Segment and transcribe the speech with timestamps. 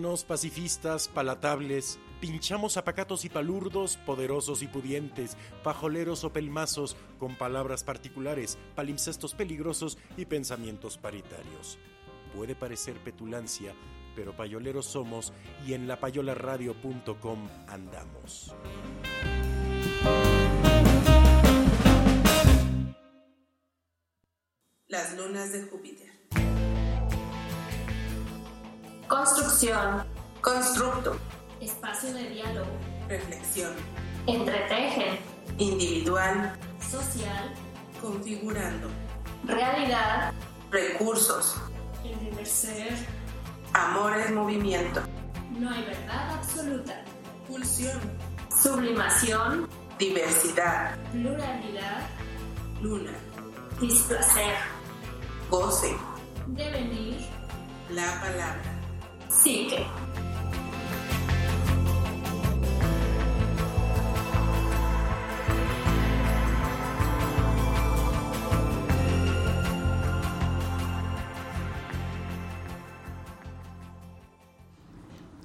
[0.00, 8.56] Pacifistas, palatables, pinchamos apacatos y palurdos, poderosos y pudientes, pajoleros o pelmazos, con palabras particulares,
[8.74, 11.78] palimpsestos peligrosos y pensamientos paritarios.
[12.34, 13.74] Puede parecer petulancia,
[14.16, 15.34] pero payoleros somos
[15.66, 18.54] y en lapayolaradio.com andamos.
[24.88, 26.09] Las lunas de Júpiter.
[29.10, 30.04] Construcción.
[30.40, 31.16] Constructo.
[31.60, 32.70] Espacio de diálogo.
[33.08, 33.72] Reflexión.
[34.28, 35.18] Entretejen.
[35.58, 36.56] Individual.
[36.80, 37.52] Social.
[38.00, 38.86] Configurando.
[39.48, 40.32] Realidad.
[40.70, 41.56] Recursos.
[42.04, 42.94] El deber ser.
[43.72, 45.02] Amor es movimiento.
[45.58, 47.02] No hay verdad absoluta.
[47.48, 47.98] Pulsión.
[48.62, 49.68] Sublimación.
[49.98, 50.96] Diversidad.
[51.10, 52.08] Pluralidad.
[52.80, 53.10] Luna.
[53.80, 54.54] Displacer.
[55.50, 55.96] Goce.
[56.46, 57.18] Devenir.
[57.90, 58.79] La palabra.
[59.30, 59.86] Psique.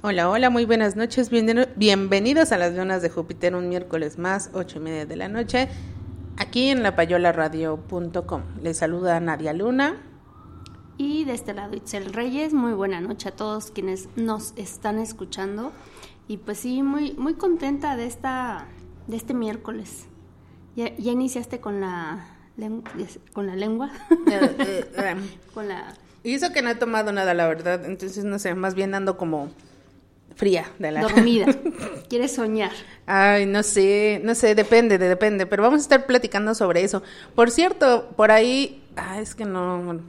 [0.02, 1.30] Hola, hola, muy buenas noches.
[1.30, 5.28] Bien- bienvenidos a las lunas de Júpiter, un miércoles más, ocho y media de la
[5.28, 5.68] noche,
[6.38, 8.42] aquí en lapayolaradio.com.
[8.62, 9.96] Les saluda Nadia Luna.
[10.98, 15.74] Y de este lado Itzel Reyes, muy buena noche a todos quienes nos están escuchando.
[16.28, 18.66] Y pues sí, muy, muy contenta de esta,
[19.08, 20.06] de este miércoles.
[20.76, 22.26] Ya, ya iniciaste con la,
[23.34, 23.92] con la lengua,
[24.28, 25.16] Eh, eh, eh,
[25.54, 28.74] con la y eso que no he tomado nada, la verdad, entonces no sé, más
[28.74, 29.50] bien ando como
[30.36, 31.46] fría de la dormida.
[32.10, 32.72] Quieres soñar.
[33.06, 37.04] Ay, no sé, no sé, depende, de- depende, pero vamos a estar platicando sobre eso.
[37.36, 40.00] Por cierto, por ahí, ah, es que no,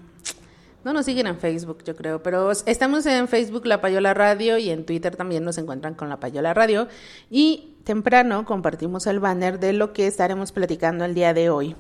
[0.87, 4.71] no nos siguen en Facebook, yo creo, pero estamos en Facebook La Payola Radio y
[4.71, 6.87] en Twitter también nos encuentran con La Payola Radio
[7.29, 11.75] y temprano compartimos el banner de lo que estaremos platicando el día de hoy.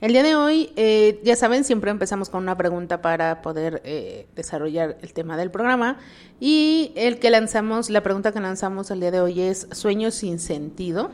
[0.00, 4.28] El día de hoy, eh, ya saben, siempre empezamos con una pregunta para poder eh,
[4.36, 5.98] desarrollar el tema del programa.
[6.38, 10.38] Y el que lanzamos, la pregunta que lanzamos el día de hoy es ¿Sueños sin
[10.38, 11.10] sentido?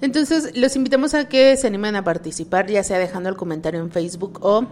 [0.00, 3.92] Entonces, los invitamos a que se animen a participar, ya sea dejando el comentario en
[3.92, 4.66] Facebook o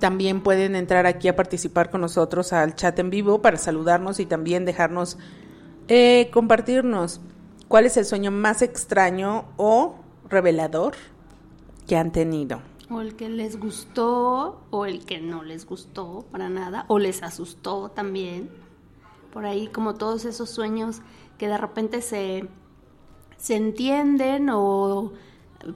[0.00, 4.26] también pueden entrar aquí a participar con nosotros al chat en vivo para saludarnos y
[4.26, 5.18] también dejarnos
[5.86, 7.20] eh, compartirnos
[7.68, 9.94] cuál es el sueño más extraño o
[10.28, 10.94] revelador
[11.86, 12.62] que han tenido.
[12.90, 17.22] O el que les gustó, o el que no les gustó para nada, o les
[17.22, 18.50] asustó también.
[19.32, 21.02] Por ahí como todos esos sueños
[21.38, 22.48] que de repente se,
[23.36, 25.12] se entienden o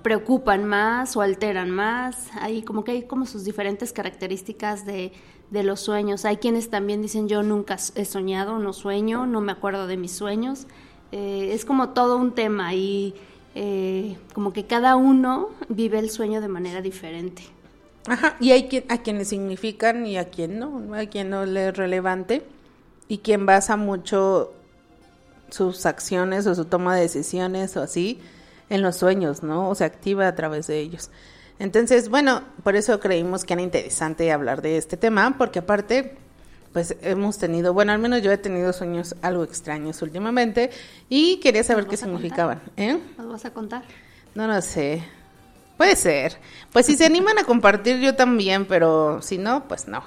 [0.02, 2.28] preocupan más o alteran más.
[2.40, 5.12] Ahí como que hay como sus diferentes características de,
[5.50, 6.24] de los sueños.
[6.24, 10.12] Hay quienes también dicen yo nunca he soñado, no sueño, no me acuerdo de mis
[10.12, 10.66] sueños.
[11.12, 13.14] Eh, es como todo un tema y
[13.54, 17.44] eh, como que cada uno vive el sueño de manera diferente.
[18.06, 20.94] Ajá, y hay a quienes significan y a quien no, ¿no?
[20.94, 22.44] a quien no le es relevante
[23.08, 24.52] y quien basa mucho
[25.50, 28.20] sus acciones o su toma de decisiones o así
[28.74, 29.68] en los sueños, ¿no?
[29.70, 31.10] O se activa a través de ellos.
[31.58, 36.16] Entonces, bueno, por eso creímos que era interesante hablar de este tema, porque aparte,
[36.72, 40.70] pues hemos tenido, bueno, al menos yo he tenido sueños algo extraños últimamente
[41.08, 42.98] y quería saber ¿Nos qué significaban, ¿eh?
[43.16, 43.84] ¿Nos vas a contar?
[44.34, 45.04] No lo sé.
[45.76, 46.38] Puede ser.
[46.72, 50.02] Pues si se animan a compartir, yo también, pero si no, pues no.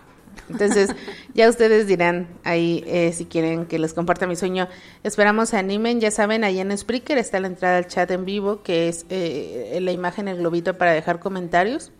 [0.49, 0.91] Entonces,
[1.33, 4.67] ya ustedes dirán ahí eh, si quieren que les comparta mi sueño.
[5.03, 5.99] Esperamos se animen.
[5.99, 9.77] Ya saben, ahí en Spreaker está la entrada al chat en vivo, que es eh,
[9.81, 11.91] la imagen, el globito para dejar comentarios.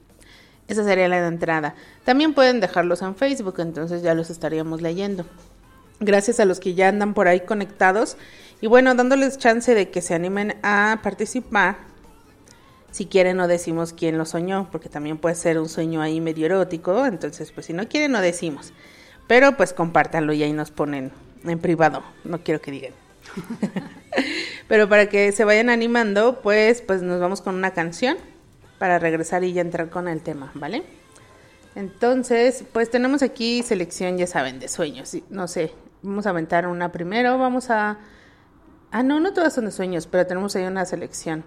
[0.67, 1.75] Esa sería la entrada.
[2.03, 5.25] También pueden dejarlos en Facebook, entonces ya los estaríamos leyendo.
[5.99, 8.17] Gracias a los que ya andan por ahí conectados.
[8.61, 11.77] Y bueno, dándoles chance de que se animen a participar.
[12.97, 16.47] Si quieren no decimos quién lo soñó, porque también puede ser un sueño ahí medio
[16.47, 17.05] erótico.
[17.05, 18.73] Entonces, pues si no quieren no decimos.
[19.27, 21.11] Pero pues compártanlo y ahí nos ponen
[21.45, 22.01] en privado.
[22.23, 22.93] No quiero que digan.
[24.67, 28.17] Pero para que se vayan animando, pues, pues nos vamos con una canción.
[28.79, 30.81] para regresar y ya entrar con el tema, ¿vale?
[31.75, 35.15] Entonces, pues tenemos aquí selección, ya saben, de sueños.
[35.29, 35.71] No sé,
[36.01, 37.99] vamos a aventar una primero, vamos a...
[38.89, 41.43] Ah, no, no todas son de sueños, pero tenemos ahí una selección.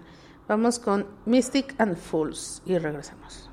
[0.47, 3.49] Vamos con Mystic and Fools y regresamos.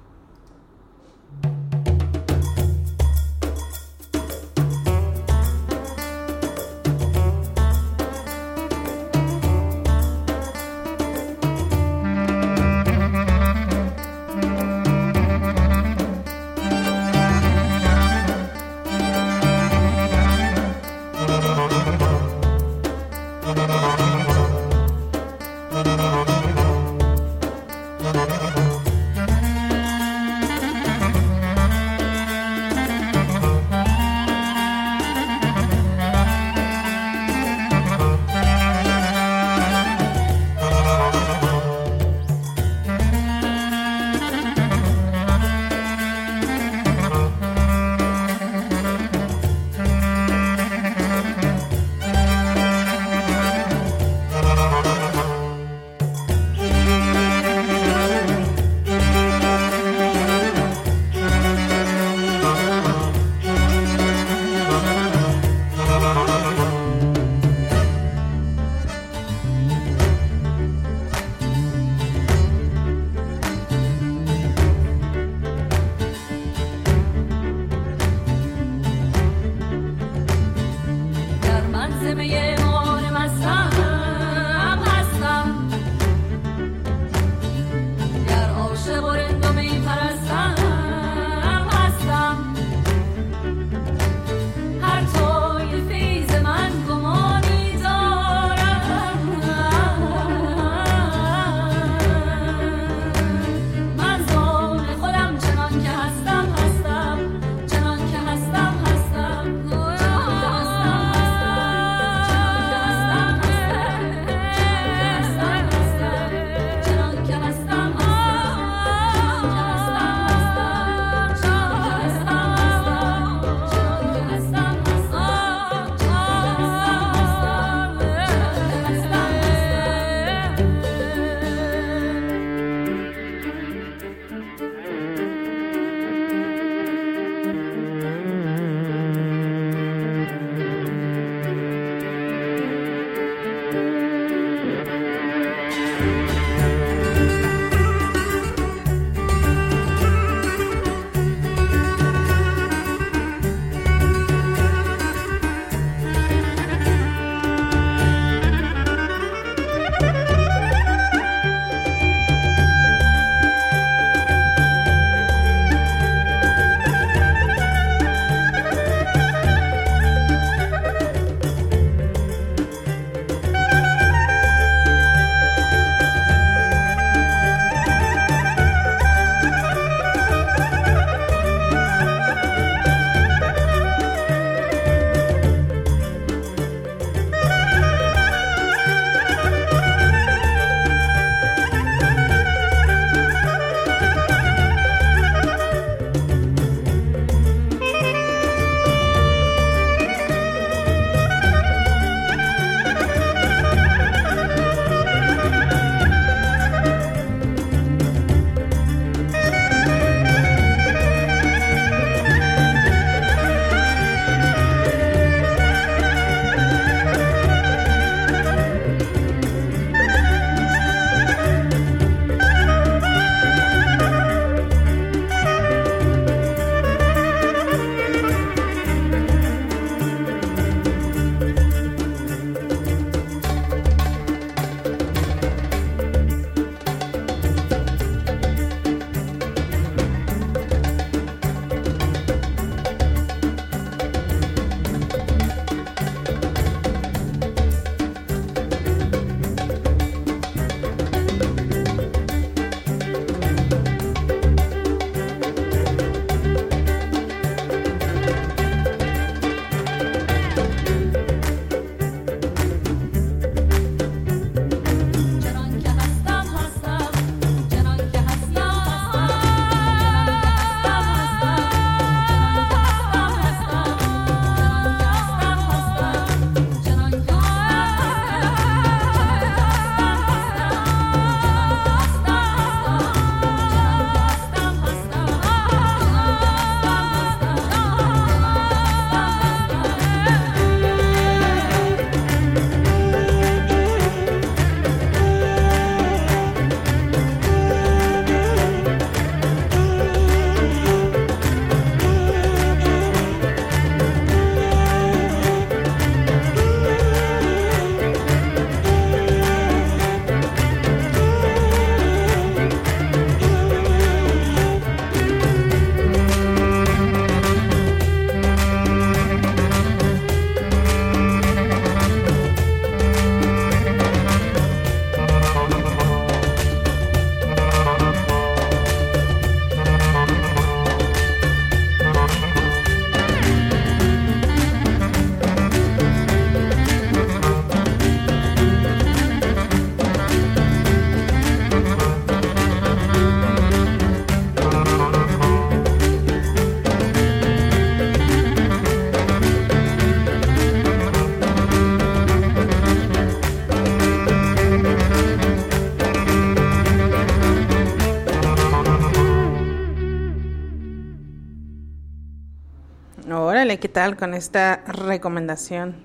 [363.40, 365.97] Órale, ¿qué tal con esta recomendación?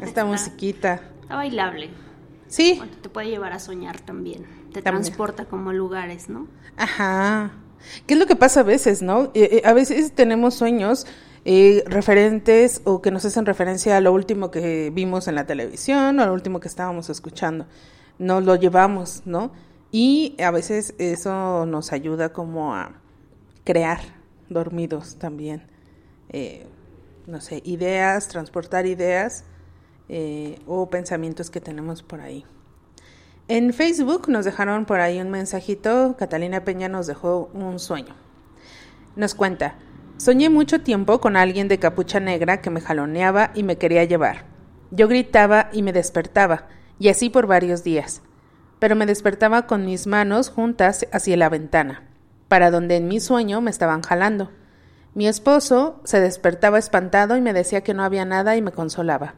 [0.00, 1.00] Esta musiquita.
[1.22, 1.90] Está bailable.
[2.46, 4.44] Sí, Bueno, te puede llevar a soñar también.
[4.72, 5.02] Te También.
[5.04, 6.48] transporta como lugares, ¿no?
[6.76, 7.52] Ajá.
[8.06, 9.24] ¿Qué es lo que pasa a veces, no?
[9.34, 11.06] Eh, eh, a veces tenemos sueños
[11.44, 16.18] eh, referentes o que nos hacen referencia a lo último que vimos en la televisión
[16.18, 17.66] o a lo último que estábamos escuchando.
[18.18, 19.52] Nos lo llevamos, ¿no?
[19.92, 23.00] Y a veces eso nos ayuda como a
[23.64, 24.00] crear
[24.48, 25.73] dormidos también.
[26.30, 26.66] Eh,
[27.26, 29.44] no sé, ideas, transportar ideas
[30.08, 32.44] eh, o pensamientos que tenemos por ahí.
[33.48, 36.16] En Facebook nos dejaron por ahí un mensajito.
[36.18, 38.14] Catalina Peña nos dejó un sueño.
[39.16, 39.76] Nos cuenta,
[40.16, 44.46] soñé mucho tiempo con alguien de capucha negra que me jaloneaba y me quería llevar.
[44.90, 48.22] Yo gritaba y me despertaba, y así por varios días.
[48.78, 52.08] Pero me despertaba con mis manos juntas hacia la ventana,
[52.48, 54.50] para donde en mi sueño me estaban jalando.
[55.14, 59.34] Mi esposo se despertaba espantado y me decía que no había nada y me consolaba.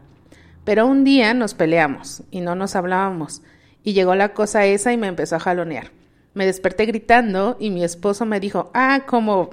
[0.65, 3.43] Pero un día nos peleamos y no nos hablábamos,
[3.85, 5.93] y llegó la cosa esa y me empezó a jalonear.
[6.35, 9.51] Me desperté gritando y mi esposo me dijo, ah, como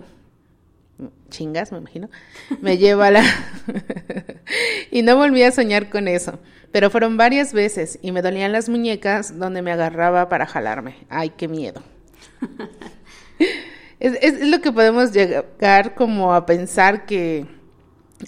[1.29, 2.09] chingas, me imagino,
[2.61, 3.23] me lleva a la...
[4.91, 6.39] y no volví a soñar con eso,
[6.71, 10.95] pero fueron varias veces y me dolían las muñecas donde me agarraba para jalarme.
[11.09, 11.83] Ay, qué miedo.
[14.03, 17.47] es, es lo que podemos llegar como a pensar que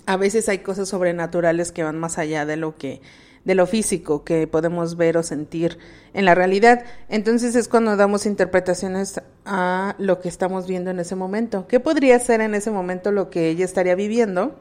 [0.05, 3.01] a veces hay cosas sobrenaturales que van más allá de lo que
[3.43, 5.77] de lo físico que podemos ver o sentir
[6.13, 6.83] en la realidad.
[7.09, 11.67] Entonces es cuando damos interpretaciones a lo que estamos viendo en ese momento.
[11.67, 14.55] ¿Qué podría ser en ese momento lo que ella estaría viviendo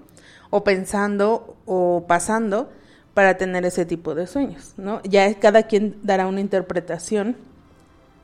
[0.51, 2.71] o pensando o pasando
[3.15, 5.01] para tener ese tipo de sueños, ¿no?
[5.05, 7.37] Ya cada quien dará una interpretación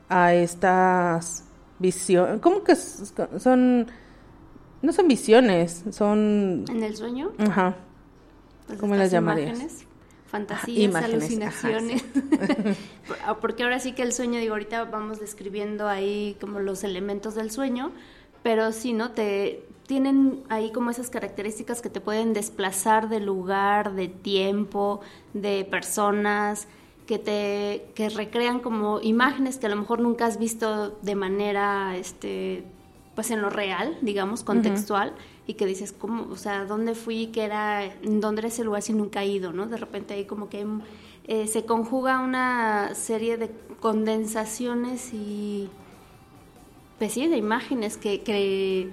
[0.09, 1.45] a estas
[1.81, 2.39] visiones.
[2.41, 3.87] ¿Cómo que son
[4.81, 7.31] no son visiones, son En el sueño.
[7.37, 7.75] ajá.
[8.67, 9.49] pues, ¿Cómo las llamarías?
[9.59, 9.85] Imágenes,
[10.27, 12.03] fantasías, Imágenes, alucinaciones.
[13.07, 17.35] Por- Porque ahora sí que el sueño, digo, ahorita vamos describiendo ahí como los elementos
[17.35, 17.91] del sueño,
[18.43, 19.11] pero sí, ¿no?
[19.11, 25.01] Te tienen ahí como esas características que te pueden desplazar de lugar, de tiempo,
[25.33, 26.67] de personas,
[27.11, 31.97] que te que recrean como imágenes que a lo mejor nunca has visto de manera
[31.97, 32.63] este
[33.15, 35.13] pues en lo real, digamos, contextual,
[35.45, 38.93] y que dices, ¿cómo, o sea, dónde fui, qué era, dónde era ese lugar si
[38.93, 39.67] nunca he ido, ¿no?
[39.67, 40.65] De repente ahí como que
[41.27, 43.51] eh, se conjuga una serie de
[43.81, 45.69] condensaciones y,
[46.97, 48.89] pues sí, de imágenes que, que,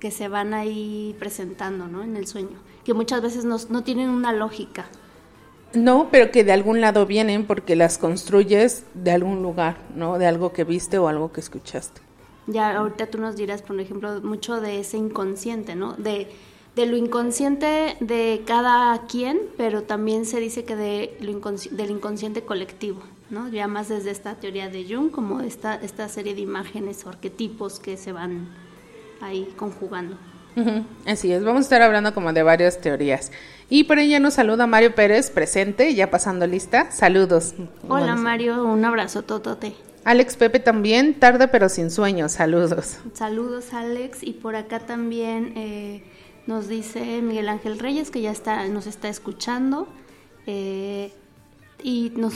[0.00, 2.02] que se van ahí presentando, ¿no?
[2.02, 4.86] En el sueño, que muchas veces no, no tienen una lógica.
[5.74, 10.18] No, pero que de algún lado vienen porque las construyes de algún lugar, ¿no?
[10.18, 12.00] De algo que viste o algo que escuchaste.
[12.46, 15.94] Ya ahorita tú nos dirás, por ejemplo, mucho de ese inconsciente, ¿no?
[15.94, 16.28] De,
[16.76, 21.90] de lo inconsciente de cada quien, pero también se dice que de lo inconsci- del
[21.90, 23.48] inconsciente colectivo, ¿no?
[23.48, 27.80] Ya más desde esta teoría de Jung, como esta, esta serie de imágenes o arquetipos
[27.80, 28.48] que se van
[29.20, 30.16] ahí conjugando.
[31.06, 33.30] Así es, vamos a estar hablando como de varias teorías.
[33.68, 36.90] Y por ella nos saluda Mario Pérez, presente, ya pasando lista.
[36.90, 37.54] Saludos.
[37.88, 39.74] Hola Mario, un abrazo totote.
[40.04, 42.98] Alex Pepe también, tarde pero sin sueño, saludos.
[43.12, 46.04] Saludos Alex y por acá también eh,
[46.46, 49.88] nos dice Miguel Ángel Reyes que ya está nos está escuchando
[50.46, 51.12] eh,
[51.82, 52.34] y nos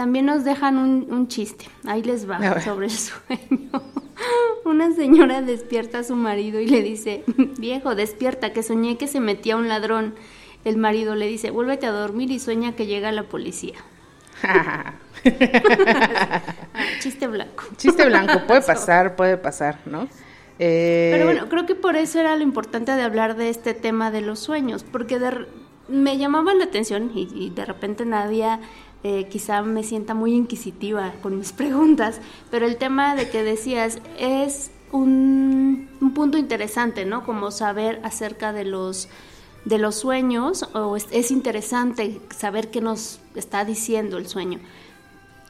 [0.00, 1.66] también nos dejan un, un chiste.
[1.86, 3.70] Ahí les va sobre el sueño.
[4.64, 7.22] Una señora despierta a su marido y le dice
[7.58, 10.14] viejo despierta que soñé que se metía un ladrón
[10.64, 13.74] el marido le dice vuélvete a dormir y sueña que llega la policía
[17.00, 17.64] chiste blanco.
[17.76, 20.08] Chiste blanco, puede pasar, puede pasar, ¿no?
[20.58, 24.10] Eh, Pero bueno, creo que por eso era lo importante de hablar de este tema
[24.10, 25.46] de los sueños, porque de
[25.88, 28.46] me llamaba la atención y, y de repente nadie
[29.02, 33.98] eh, quizá me sienta muy inquisitiva con mis preguntas, pero el tema de que decías
[34.18, 37.24] es un, un punto interesante, ¿no?
[37.24, 39.08] Como saber acerca de los
[39.64, 44.58] de los sueños o es, es interesante saber qué nos está diciendo el sueño.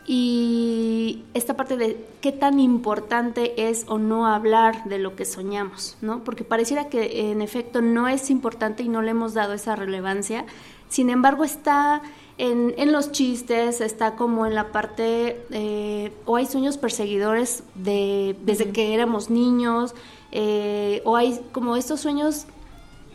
[0.06, 5.96] Y esta parte de qué tan importante es o no hablar de lo que soñamos,
[6.00, 6.24] ¿no?
[6.24, 10.46] Porque pareciera que en efecto no es importante y no le hemos dado esa relevancia.
[10.88, 12.02] Sin embargo, está
[12.40, 18.34] en, en los chistes, está como en la parte, eh, o hay sueños perseguidores de,
[18.42, 19.94] desde que éramos niños,
[20.32, 22.46] eh, o hay como estos sueños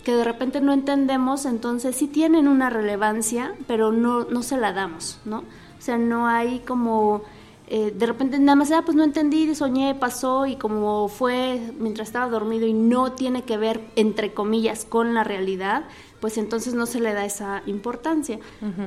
[0.03, 4.73] que de repente no entendemos, entonces sí tienen una relevancia, pero no, no se la
[4.73, 5.39] damos, ¿no?
[5.39, 7.23] O sea, no hay como
[7.67, 12.09] eh, de repente nada más, ah, pues no entendí, soñé, pasó y como fue mientras
[12.09, 15.85] estaba dormido y no tiene que ver, entre comillas, con la realidad,
[16.19, 18.39] pues entonces no se le da esa importancia.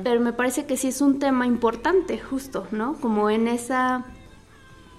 [0.03, 2.95] Pero me parece que sí es un tema importante, justo, ¿no?
[2.99, 4.05] Como en esa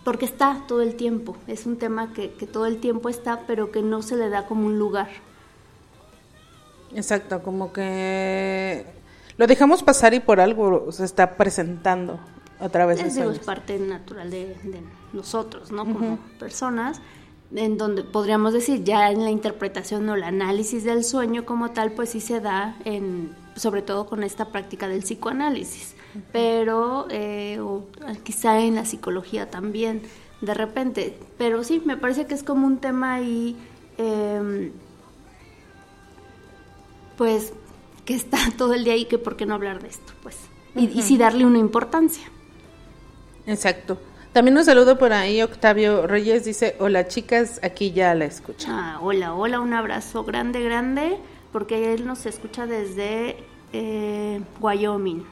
[0.04, 3.70] porque está todo el tiempo, es un tema que, que, todo el tiempo está, pero
[3.70, 5.08] que no se le da como un lugar.
[6.94, 8.86] Exacto, como que
[9.36, 12.18] lo dejamos pasar y por algo se está presentando
[12.58, 13.30] a través de eso.
[13.30, 14.56] Es parte natural de,
[15.12, 15.84] nosotros, ¿no?
[15.84, 17.00] Como personas,
[17.54, 21.92] en donde podríamos decir ya en la interpretación o el análisis del sueño como tal,
[21.92, 25.94] pues sí se da en, sobre todo con esta práctica del psicoanálisis.
[26.32, 27.86] Pero eh, o
[28.24, 30.02] quizá en la psicología también
[30.40, 33.56] de repente, pero sí, me parece que es como un tema ahí,
[33.98, 34.72] em,
[37.16, 37.52] pues,
[38.04, 40.36] que está todo el día ahí, que por qué no hablar de esto, pues,
[40.74, 42.24] y, y sí darle una importancia.
[43.46, 43.98] Exacto.
[44.32, 48.70] También un saludo por ahí, Octavio Reyes dice, hola chicas, aquí ya la escuchan.
[48.72, 51.18] Ah, hola, hola, un abrazo grande, grande,
[51.52, 53.38] porque él nos escucha desde
[53.72, 55.24] eh, Wyoming.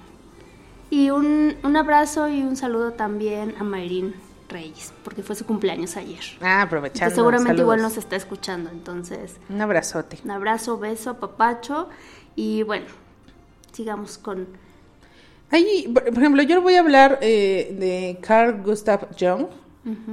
[0.90, 4.14] Y un, un abrazo y un saludo también a Mayrin
[4.48, 6.24] Reyes, porque fue su cumpleaños ayer.
[6.40, 7.14] Ah, aprovechando.
[7.14, 9.36] seguramente igual nos está escuchando, entonces.
[9.48, 10.18] Un abrazote.
[10.24, 11.88] Un abrazo, beso, papacho.
[12.34, 12.86] Y bueno,
[13.72, 14.48] sigamos con.
[15.50, 19.46] Ahí, por ejemplo, yo voy a hablar eh, de Carl Gustav Jung,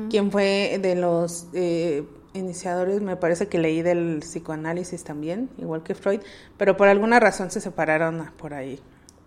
[0.10, 5.96] quien fue de los eh, iniciadores, me parece que leí del psicoanálisis también, igual que
[5.96, 6.22] Freud,
[6.58, 8.80] pero por alguna razón se separaron por ahí.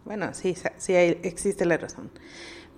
[0.06, 2.10] Bueno, sí, sí existe la razón.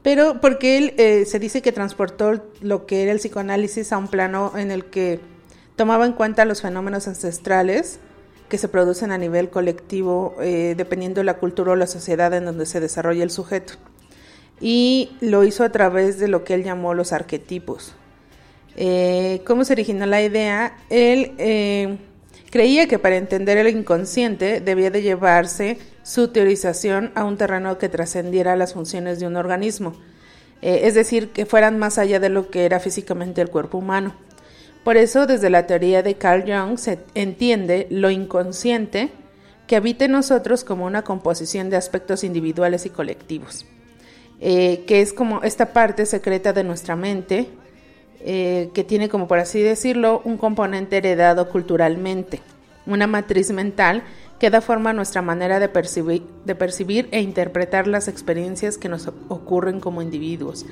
[0.03, 4.09] Pero porque él eh, se dice que transportó lo que era el psicoanálisis a un
[4.09, 5.21] plano en el que
[5.77, 8.01] tomaba en cuenta los fenómenos ancestrales
[8.51, 12.45] que se producen a nivel colectivo eh, dependiendo de la cultura o la sociedad en
[12.45, 13.75] donde se desarrolla el sujeto.
[14.61, 17.95] Y lo hizo a través de lo que él llamó los arquetipos.
[18.77, 20.77] Eh, ¿Cómo se originó la idea?
[20.91, 21.33] Él
[22.51, 27.89] Creía que para entender el inconsciente debía de llevarse su teorización a un terreno que
[27.89, 29.95] trascendiera las funciones de un organismo,
[30.61, 34.17] eh, es decir, que fueran más allá de lo que era físicamente el cuerpo humano.
[34.85, 39.11] Por eso, desde la teoría de Carl Jung se entiende lo inconsciente
[39.67, 43.67] que habita en nosotros como una composición de aspectos individuales y colectivos,
[44.41, 47.47] eh, que es como esta parte secreta de nuestra mente,
[48.21, 52.41] eh, que tiene como por así decirlo un componente heredado culturalmente,
[52.85, 54.03] una matriz mental
[54.41, 58.89] que da forma a nuestra manera de percibir, de percibir e interpretar las experiencias que
[58.89, 60.65] nos ocurren como individuos.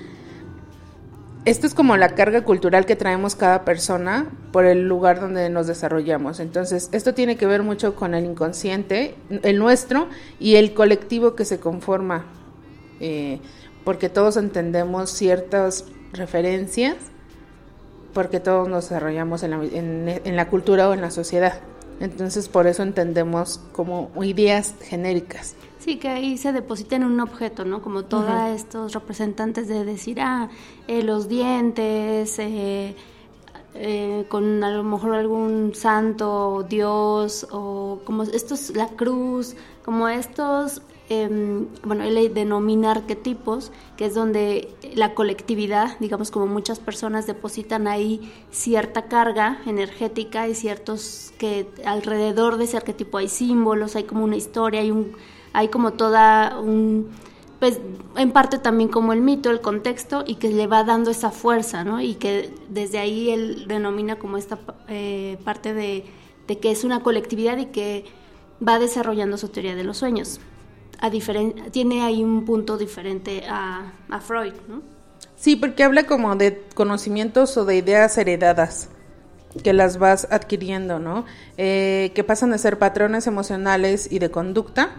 [1.49, 5.67] Esto es como la carga cultural que traemos cada persona por el lugar donde nos
[5.67, 6.41] desarrollamos.
[6.41, 10.09] Entonces, esto tiene que ver mucho con el inconsciente, el nuestro
[10.39, 12.27] y el colectivo que se conforma,
[13.01, 13.41] eh,
[13.83, 16.97] porque todos entendemos ciertas referencias
[18.13, 21.61] porque todos nos desarrollamos en la, en, la cultura o en la sociedad.
[21.99, 25.55] Entonces, por eso entendemos como ideas genéricas.
[25.79, 27.83] Sí, que ahí se deposita en un objeto, ¿no?
[27.83, 30.49] Como todos estos representantes de decir, ah,
[30.89, 32.97] eh, los dientes, eh,
[33.75, 40.83] eh, con a lo mejor algún santo, Dios, o como estos, la cruz, como estos
[41.11, 47.87] Em, bueno, él denomina arquetipos, que es donde la colectividad, digamos como muchas personas depositan
[47.87, 54.23] ahí cierta carga energética y ciertos que alrededor de ese arquetipo hay símbolos, hay como
[54.23, 55.13] una historia, hay un
[55.53, 57.11] hay como toda un
[57.59, 57.81] pues
[58.17, 61.83] en parte también como el mito, el contexto y que le va dando esa fuerza,
[61.83, 62.01] ¿no?
[62.01, 66.05] Y que desde ahí él denomina como esta eh, parte de,
[66.47, 68.05] de que es una colectividad y que
[68.67, 70.41] va desarrollando su teoría de los sueños
[71.01, 71.11] a
[71.71, 74.83] tiene ahí un punto diferente a, a Freud, ¿no?
[75.37, 78.89] Sí, porque habla como de conocimientos o de ideas heredadas
[79.63, 81.25] que las vas adquiriendo, ¿no?
[81.57, 84.91] Eh, que pasan de ser patrones emocionales y de conducta,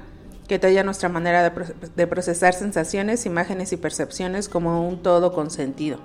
[0.50, 1.54] que talla nuestra manera
[1.96, 6.00] de, procesar sensaciones, imágenes y percepciones como un todo con sentido.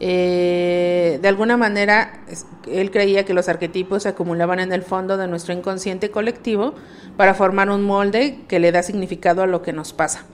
[0.00, 2.20] Eh, de alguna manera,
[2.66, 6.74] él creía que los arquetipos se acumulaban en el fondo de nuestro inconsciente colectivo
[7.16, 10.24] para formar un molde que le da significado a lo que nos pasa.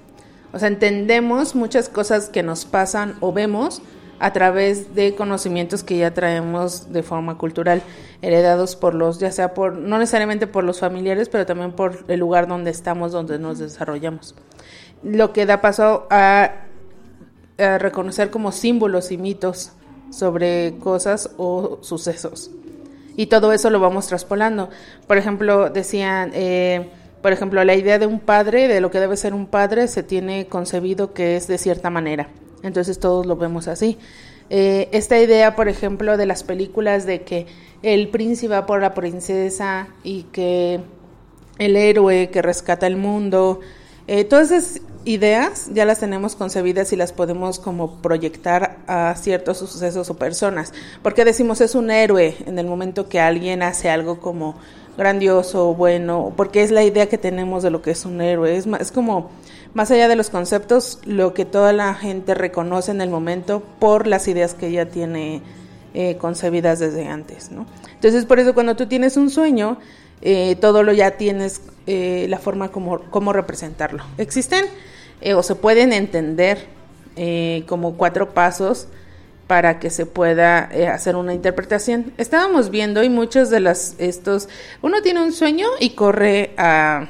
[0.55, 3.83] O sea, entendemos muchas cosas que nos pasan o vemos
[4.19, 7.83] a través de conocimientos que ya traemos de forma cultural,
[8.23, 12.21] heredados por los, ya sea por, no necesariamente por los familiares, pero también por el
[12.21, 14.35] lugar donde estamos, donde nos desarrollamos.
[15.03, 16.53] Lo que da paso a
[17.59, 19.73] reconocer como símbolos y mitos
[20.11, 22.51] sobre cosas o sucesos.
[23.17, 24.71] Y todo eso lo vamos traspolando.
[25.07, 26.89] Por ejemplo, decían, eh,
[27.23, 30.03] por ejemplo, la idea de un padre, de lo que debe ser un padre, se
[30.03, 32.29] tiene concebido que es de cierta manera.
[32.65, 33.99] Entonces todos lo vemos así.
[34.51, 37.47] Eh, esta idea, por ejemplo, de las películas de que
[37.83, 40.81] el príncipe va por la princesa y que
[41.59, 43.61] el héroe que rescata el mundo,
[44.07, 49.59] eh, todas esas ideas ya las tenemos concebidas y las podemos como proyectar a ciertos
[49.59, 50.73] sucesos o personas.
[51.03, 54.57] Porque decimos es un héroe en el momento que alguien hace algo como
[54.97, 58.57] grandioso, bueno, porque es la idea que tenemos de lo que es un héroe.
[58.57, 59.31] Es, es como
[59.75, 64.07] más allá de los conceptos, lo que toda la gente reconoce en el momento por
[64.07, 65.43] las ideas que ella tiene
[65.95, 67.67] eh, concebidas desde antes, ¿no?
[67.93, 69.79] Entonces, por eso cuando tú tienes un sueño,
[70.23, 74.05] eh, todo lo ya tienes eh, la forma como, como representarlo.
[74.17, 74.65] Existen
[75.35, 76.67] o se pueden entender
[77.67, 78.89] como cuatro pasos
[79.47, 82.13] para que se pueda hacer una interpretación.
[82.19, 84.51] Estábamos viendo y muchos de las estos,
[84.83, 87.09] uno tiene un sueño y corre a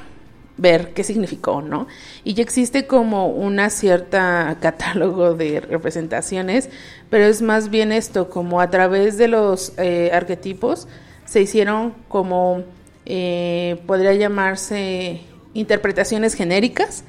[0.57, 1.87] ver qué significó, ¿no?
[2.23, 6.71] Y ya existe como una cierta catálogo de representaciones,
[7.11, 10.88] pero es más bien esto, como a través de los eh, arquetipos
[11.25, 12.62] se hicieron como,
[13.07, 15.23] eh, podría llamarse
[15.55, 17.05] interpretaciones genéricas,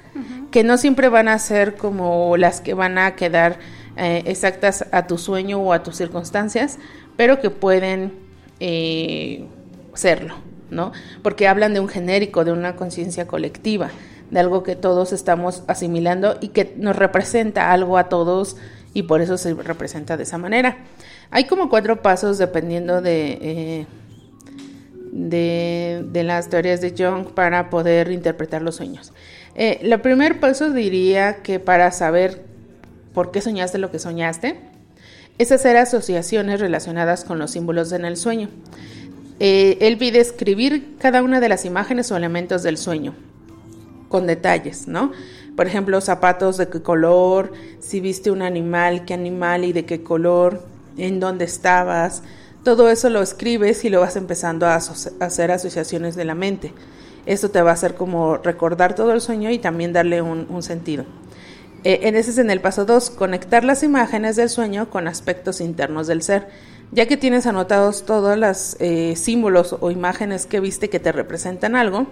[0.51, 3.60] que no siempre van a ser como las que van a quedar
[3.97, 6.79] eh, exactas a tu sueño o a tus circunstancias,
[7.17, 8.13] pero que pueden
[9.93, 10.54] serlo.
[11.21, 13.89] Porque hablan de un genérico, de una conciencia colectiva,
[14.31, 18.57] de algo que todos estamos asimilando y que nos representa algo a todos
[18.93, 20.77] y por eso se representa de esa manera.
[21.31, 23.85] Hay como cuatro pasos dependiendo de, eh,
[25.11, 29.13] de, las teorías de Jung para poder interpretar los sueños.
[29.55, 32.43] Eh, el primer paso diría que para saber
[33.13, 34.59] por qué soñaste lo que soñaste,
[35.38, 38.49] es hacer asociaciones relacionadas con los símbolos en el sueño.
[39.39, 43.13] Eh, él pide escribir cada una de las imágenes o elementos del sueño,
[44.07, 45.11] con detalles, ¿no?
[45.55, 50.03] Por ejemplo, zapatos de qué color, si viste un animal, qué animal y de qué
[50.03, 50.61] color,
[50.97, 52.23] en dónde estabas.
[52.63, 56.73] Todo eso lo escribes y lo vas empezando a, hacer asociaciones de la mente.
[57.25, 61.05] Eso te va a hacer como recordar todo el sueño y también darle un, sentido.
[61.83, 65.61] Eh, en ese es en el paso 2, conectar las imágenes del sueño con aspectos
[65.61, 66.47] internos del ser
[66.91, 71.75] ya que tienes anotados todos los eh, símbolos o imágenes que viste que te representan
[71.75, 72.07] algo,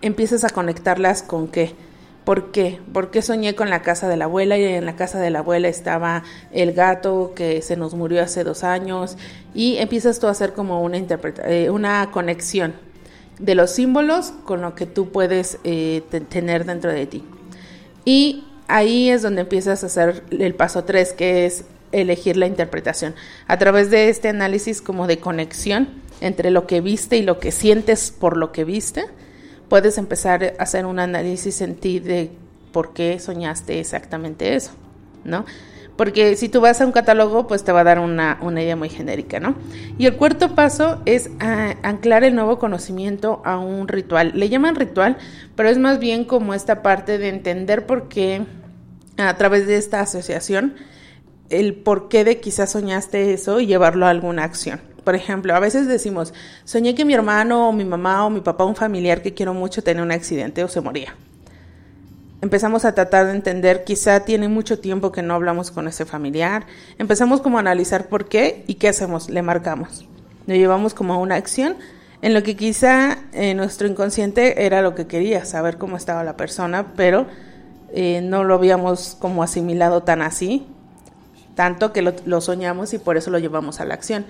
[0.00, 1.74] empiezas a conectarlas con qué.
[2.24, 2.78] ¿Por qué?
[2.92, 5.66] Porque soñé con la casa de la abuela y en la casa de la abuela
[5.68, 9.16] estaba el gato que se nos murió hace dos años
[9.54, 12.74] y empiezas tú a hacer como una, eh, una conexión
[13.40, 17.24] de los símbolos con lo que tú puedes eh, tener dentro de ti.
[18.04, 23.14] Y ahí es donde empiezas a hacer el paso 3, que es elegir la interpretación.
[23.46, 25.88] A través de este análisis como de conexión
[26.20, 29.04] entre lo que viste y lo que sientes por lo que viste,
[29.68, 32.30] puedes empezar a hacer un análisis en ti de
[32.72, 34.72] por qué soñaste exactamente eso,
[35.24, 35.44] ¿no?
[35.96, 38.88] Porque si tú vas a un catálogo, pues te va a dar una, idea muy
[38.88, 39.54] genérica, ¿no?
[39.98, 44.32] Y el cuarto paso es ah, anclar el nuevo conocimiento a un ritual.
[44.34, 45.18] Le llaman ritual,
[45.54, 48.42] pero es más bien como esta parte de entender por qué
[49.18, 50.74] a través de esta asociación
[51.52, 54.80] el porqué de quizás soñaste eso y llevarlo a alguna acción.
[55.04, 56.32] Por ejemplo, a veces decimos,
[56.64, 59.82] soñé que mi hermano o mi mamá o mi papá, un familiar que quiero mucho,
[59.82, 61.16] tenía un accidente o se moría.
[62.40, 66.66] Empezamos a tratar de entender, quizá tiene mucho tiempo que no hablamos con ese familiar.
[66.98, 70.06] Empezamos como a analizar por qué y qué hacemos, le marcamos.
[70.46, 71.76] Lo llevamos como a una acción
[72.20, 76.36] en lo que quizá eh, nuestro inconsciente era lo que quería, saber cómo estaba la
[76.36, 77.26] persona, pero
[77.92, 80.66] eh, no lo habíamos como asimilado tan así
[81.54, 84.24] tanto que lo, soñamos y por eso lo llevamos a la acción.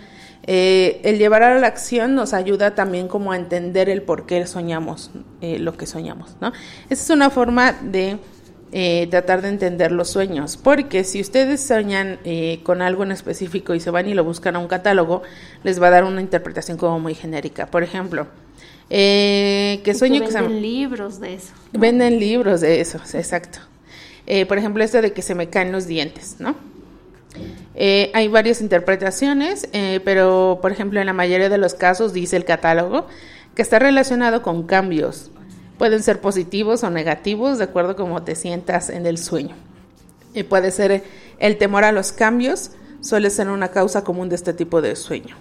[0.44, 4.44] Eh, el llevar a la acción nos ayuda también como a entender el por qué
[4.46, 6.52] soñamos eh, lo que soñamos, ¿no?
[6.90, 8.18] Esa es una forma de
[8.72, 12.18] eh, tratar de entender los sueños, porque si ustedes soñan
[12.64, 15.22] con algo en específico y se van y lo buscan a un catálogo,
[15.62, 17.66] les va a dar una interpretación como muy genérica.
[17.66, 18.26] Por ejemplo,
[18.88, 21.52] que sueño que, venden libros de eso.
[21.72, 23.60] Venden libros de eso, exacto.
[24.48, 26.71] por ejemplo, esto de que se me caen los dientes, ¿no?
[27.74, 32.36] Eh, hay varias interpretaciones, eh, pero por ejemplo en la mayoría de los casos dice
[32.36, 33.06] el catálogo
[33.54, 35.30] que está relacionado con cambios.
[35.78, 39.56] Pueden ser positivos o negativos de acuerdo a cómo te sientas en el sueño.
[40.34, 41.02] Y puede ser
[41.38, 45.36] el temor a los cambios, suele ser una causa común de este tipo de sueño,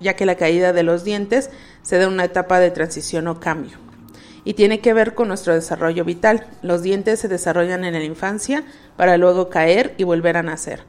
[0.00, 1.50] ya que la caída de los dientes
[1.82, 3.78] se da en una etapa de transición o cambio.
[4.44, 6.46] Y tiene que ver con nuestro desarrollo vital.
[6.62, 8.64] Los dientes se desarrollan en la infancia
[8.96, 10.82] para luego caer y volver a nacer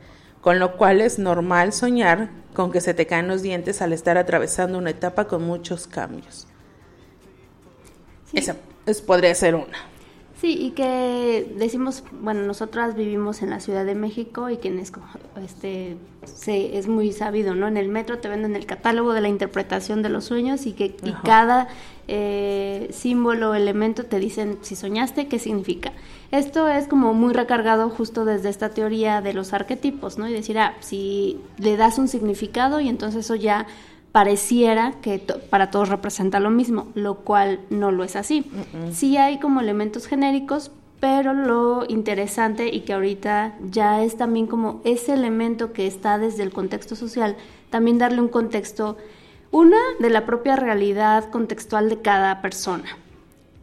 [0.45, 4.19] con lo cual es normal soñar con que se te caen los dientes al estar
[4.19, 6.45] atravesando una etapa con muchos cambios.
[8.31, 8.55] Esa
[9.07, 9.75] podría ser una.
[10.39, 14.91] Sí, y que decimos, bueno, nosotras vivimos en la Ciudad de México y quienes
[15.43, 17.67] este se, es muy sabido, ¿no?
[17.67, 20.95] En el metro te venden el catálogo de la interpretación de los sueños y que
[21.01, 21.69] y cada
[22.07, 25.91] eh, símbolo, elemento te dicen si soñaste, qué significa.
[26.31, 30.27] Esto es como muy recargado justo desde esta teoría de los arquetipos, ¿no?
[30.27, 33.67] Y decir, ah, si le das un significado y entonces eso ya
[34.11, 38.45] pareciera que para todos representa lo mismo, lo cual no lo es así.
[38.93, 44.79] Sí hay como elementos genéricos, pero lo interesante y que ahorita ya es también como
[44.85, 47.35] ese elemento que está desde el contexto social,
[47.69, 48.95] también darle un contexto,
[49.55, 52.97] una de la propia realidad contextual de cada persona.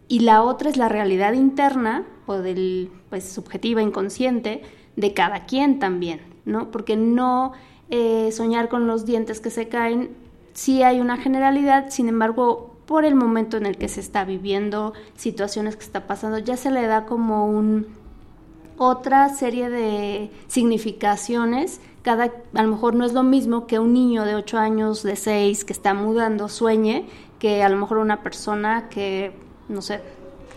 [0.09, 4.63] Y la otra es la realidad interna o del pues subjetiva inconsciente
[4.97, 6.71] de cada quien también, ¿no?
[6.71, 7.53] Porque no
[7.91, 10.17] eh, soñar con los dientes que se caen
[10.55, 14.95] sí hay una generalidad, sin embargo, por el momento en el que se está viviendo,
[15.15, 17.89] situaciones que está pasando, ya se le da como un
[18.79, 21.83] otra serie de significaciones.
[22.03, 25.17] Cada, a lo mejor no es lo mismo que un niño de 8 años, de
[25.17, 27.07] 6, que está mudando, sueñe,
[27.39, 29.33] que a lo mejor una persona que,
[29.69, 30.01] no sé,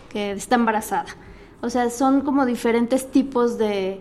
[0.08, 1.06] que está embarazada.
[1.62, 4.00] O sea, son como diferentes tipos de,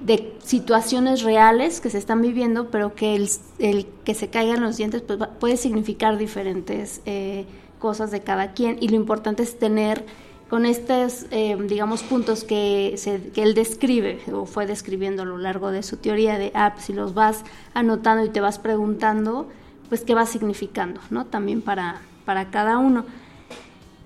[0.00, 5.02] de situaciones reales que se están viviendo, pero que el, que se caigan los dientes
[5.02, 7.46] pues, puede significar diferentes eh,
[7.78, 10.04] cosas de cada quien y lo importante es tener
[10.48, 15.38] con estos, eh, digamos, puntos que, se, que él describe o fue describiendo a lo
[15.38, 19.48] largo de su teoría de apps, ah, si los vas anotando y te vas preguntando,
[19.88, 21.26] pues qué va significando, ¿no?
[21.26, 23.04] También para, para cada uno.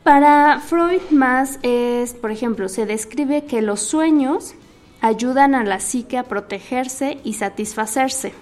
[0.03, 4.55] Para Freud más es, por ejemplo, se describe que los sueños
[5.01, 8.33] ayudan a la psique a protegerse y satisfacerse.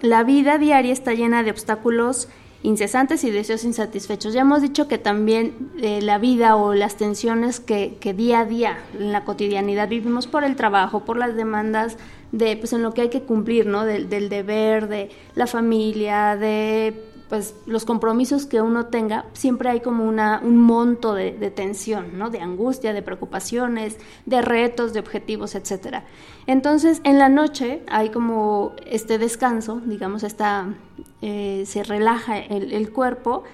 [0.00, 2.28] La vida diaria está llena de obstáculos
[2.64, 4.32] incesantes y deseos insatisfechos.
[4.32, 8.78] Ya hemos dicho que también eh, la vida o las tensiones que, día a día
[8.98, 11.98] en la cotidianidad vivimos por el trabajo, por las demandas
[12.32, 13.84] de, pues en lo que hay que cumplir, ¿no?
[13.84, 20.04] del deber, de la familia, de pues los compromisos que uno tenga, siempre hay como
[20.04, 22.30] una, un monto de, tensión, ¿no?
[22.30, 26.04] De angustia, de preocupaciones, de retos, de objetivos, etcétera.
[26.46, 30.74] Entonces, en la noche hay como este descanso, digamos, esta,
[31.22, 33.44] eh, se relaja el, cuerpo,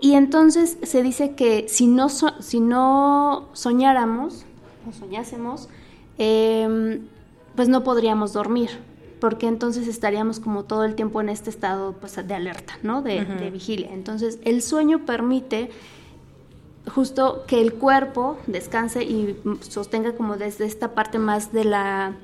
[0.00, 4.44] y entonces se dice que si no, si no soñáramos,
[4.88, 5.68] o soñásemos,
[6.18, 7.06] em,
[7.54, 8.70] pues no podríamos dormir
[9.20, 13.02] porque entonces estaríamos como todo el tiempo en este estado pues, de alerta, ¿no?
[13.02, 13.88] De, vigilia.
[13.92, 15.70] Entonces, el sueño permite
[16.88, 22.16] justo que el cuerpo descanse y sostenga como desde esta parte más de la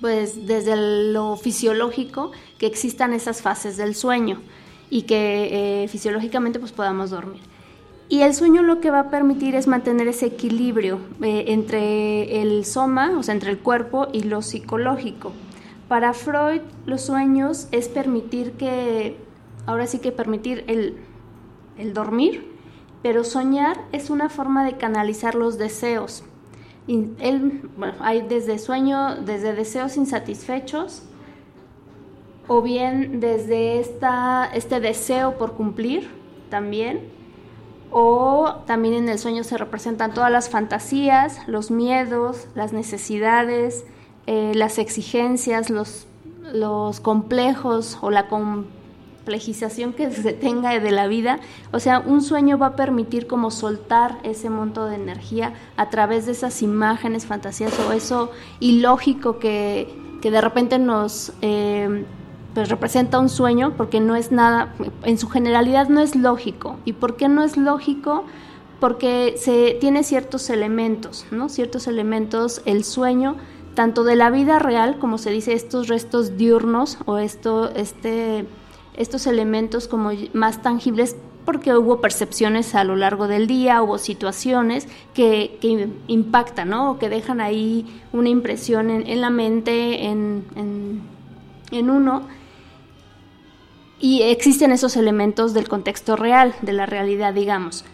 [0.00, 4.42] pues desde lo fisiológico que existan esas fases del sueño
[4.90, 7.40] y que eh, fisiológicamente pues podamos dormir.
[8.12, 12.66] Y el sueño lo que va a permitir es mantener ese equilibrio eh, entre el
[12.66, 15.32] soma, o sea, entre el cuerpo y lo psicológico.
[15.88, 19.16] Para Freud, los sueños es permitir que,
[19.64, 20.94] ahora sí que permitir el,
[21.94, 22.52] dormir,
[23.02, 26.22] pero soñar es una forma de canalizar los deseos.
[26.86, 31.02] él, bueno, hay desde sueño, desde deseos insatisfechos,
[32.46, 36.10] o bien desde esta, este deseo por cumplir
[36.50, 37.21] también,
[37.92, 43.84] o también en el sueño se representan todas las fantasías, los miedos, las necesidades,
[44.26, 46.06] eh, las exigencias, los,
[46.54, 51.40] los complejos o la complejización que se tenga de la vida.
[51.70, 56.24] O sea, un sueño va a permitir como soltar ese monto de energía a través
[56.24, 61.34] de esas imágenes, fantasías o eso ilógico que, que de repente nos...
[61.42, 62.06] Eh,
[62.54, 66.76] pues representa un sueño porque no es nada, en su generalidad no es lógico.
[66.84, 68.24] ¿Y por qué no es lógico?
[68.80, 71.48] Porque se tiene ciertos elementos, ¿no?
[71.48, 73.36] Ciertos elementos, el sueño,
[73.74, 78.44] tanto de la vida real, como se dice, estos restos diurnos o esto, este,
[78.96, 84.86] estos elementos como más tangibles porque hubo percepciones a lo largo del día, hubo situaciones
[85.12, 86.92] que, que impactan, ¿no?
[86.92, 91.02] O que dejan ahí una impresión en, la mente, en, en,
[91.72, 92.22] en uno
[94.02, 97.84] y existen esos elementos del contexto real, de la realidad, digamos.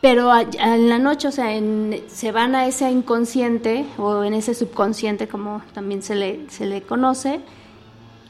[0.00, 1.48] Pero en la noche, o sea,
[2.08, 6.82] se van a ese inconsciente o en ese subconsciente, como también se le, se le
[6.82, 7.40] conoce,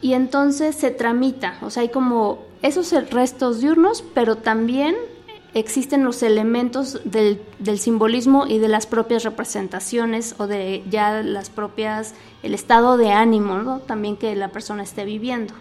[0.02, 4.94] y entonces se tramita, o sea, hay como esos restos diurnos, pero también
[5.54, 11.48] existen los elementos del, del, simbolismo y de las propias representaciones o de ya las
[11.48, 13.78] propias, el estado de ánimo, ¿no?
[13.78, 15.54] También que la persona esté viviendo.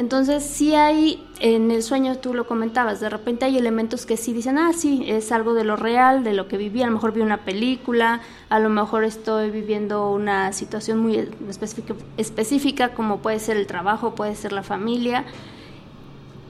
[0.00, 4.32] Entonces, sí hay, en el sueño tú lo comentabas, de repente hay elementos que sí
[4.32, 7.12] dicen, ah, sí, es algo de lo real, de lo que viví, a lo mejor
[7.12, 13.40] vi una película, a lo mejor estoy viviendo una situación muy específica, específica como puede
[13.40, 15.26] ser el trabajo, puede ser la familia,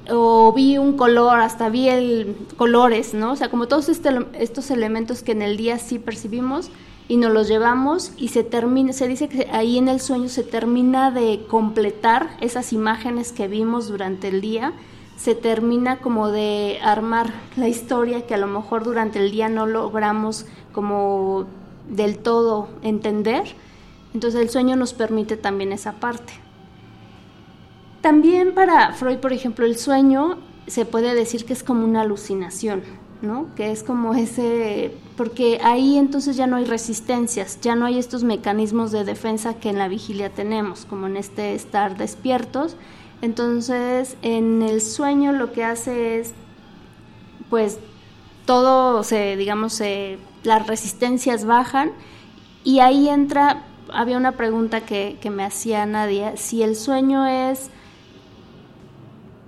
[0.09, 3.33] o vi un color, hasta vi el colores, ¿no?
[3.33, 6.71] O sea, como todos este, estos elementos que en el día sí percibimos
[7.11, 10.45] y nos los llevamos y se termina, se dice que ahí en el sueño se
[10.45, 14.75] termina de completar esas imágenes que vimos durante el día,
[15.17, 19.67] se termina como de armar la historia que a lo mejor durante el día no
[19.67, 21.47] logramos como
[21.89, 23.57] del todo entender.
[24.15, 26.33] Entonces el sueño nos permite también esa parte.
[28.03, 32.85] También para Freud, por ejemplo, el sueño se puede decir que es como una alucinación,
[33.23, 33.47] ¿no?
[33.55, 38.25] Que es como ese, porque ahí entonces ya no hay resistencias, ya no hay estos
[38.25, 42.77] mecanismos de defensa que en la vigilia tenemos, como en este estar despiertos.
[43.23, 46.33] Entonces, en el sueño lo que hace es,
[47.51, 47.79] pues,
[48.47, 51.93] todo se, digamos, se, las resistencias bajan
[52.65, 57.71] y ahí entra, había una pregunta que, que me hacía Nadia, si el sueño es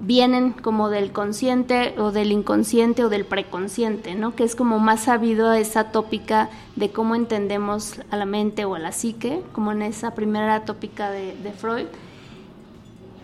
[0.03, 4.35] vienen como del consciente o del inconsciente o del preconsciente, ¿no?
[4.35, 8.81] Que es como más sabido esa tópica de cómo entendemos a la mente o a
[8.81, 11.87] la psique, como en esa primera tópica de, Freud.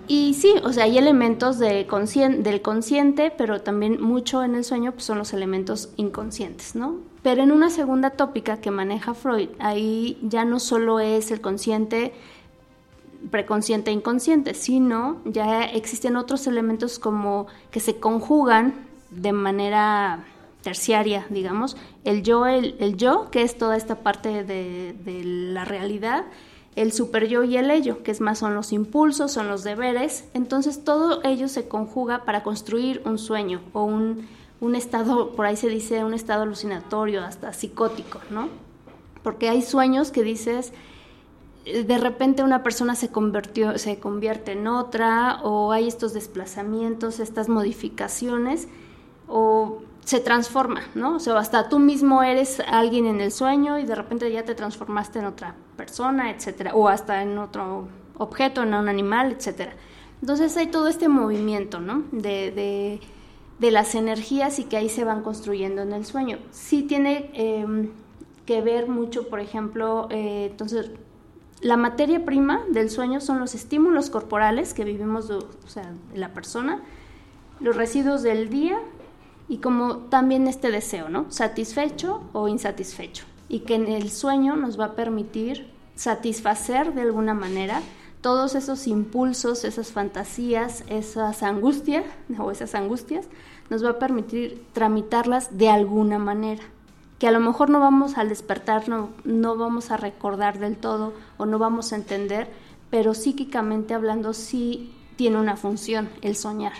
[0.06, 1.84] Y sí, o sea, hay elementos de
[2.38, 6.96] del consciente, pero también mucho en el sueño pues, son los elementos inconscientes, ¿no?
[7.22, 12.12] Pero en una segunda tópica que maneja Freud, ahí ya no solo es el consciente,
[13.30, 20.24] preconsciente e inconsciente, sino ya existen otros elementos como que se conjugan de manera
[20.62, 26.24] terciaria, digamos, el yo, el, yo, que es toda esta parte de, la realidad,
[26.76, 30.28] el super yo y el ello, que es más son los impulsos, son los deberes,
[30.34, 34.28] entonces todo ello se conjuga para construir un sueño o un,
[34.60, 38.48] un estado, por ahí se dice un estado alucinatorio, hasta psicótico, ¿no?
[39.22, 40.72] Porque hay sueños que dices,
[41.64, 47.48] de repente una persona se convirtió, se convierte en otra, o hay estos desplazamientos, estas
[47.48, 48.68] modificaciones,
[49.26, 51.16] o se transforma, ¿no?
[51.16, 54.54] O sea, hasta tú mismo eres alguien en el sueño y de repente ya te
[54.54, 59.74] transformaste en otra persona, etcétera, o hasta en otro objeto, en un animal, etcétera.
[60.22, 62.04] Entonces hay todo este movimiento, ¿no?
[62.10, 63.00] De,
[63.60, 66.38] de, las energías y que ahí se van construyendo en el sueño.
[66.52, 67.90] Sí tiene em,
[68.46, 70.90] que ver mucho, por ejemplo, eh, entonces
[71.60, 76.80] la materia prima del sueño son los estímulos corporales que vivimos, o sea, la persona,
[77.60, 78.78] los residuos del día
[79.48, 81.26] y como también este deseo, ¿no?
[81.30, 83.24] Satisfecho o insatisfecho.
[83.48, 87.82] Y que en el sueño nos va a permitir satisfacer de alguna manera
[88.20, 92.04] todos esos impulsos, esas fantasías, esas angustias
[92.38, 93.26] o esas angustias,
[93.70, 96.62] nos va a permitir tramitarlas de alguna manera
[97.18, 101.14] que a lo mejor no vamos al despertar, no, no vamos a recordar del todo
[101.36, 102.48] o no vamos a entender,
[102.90, 106.74] pero psíquicamente hablando sí tiene una función el soñar.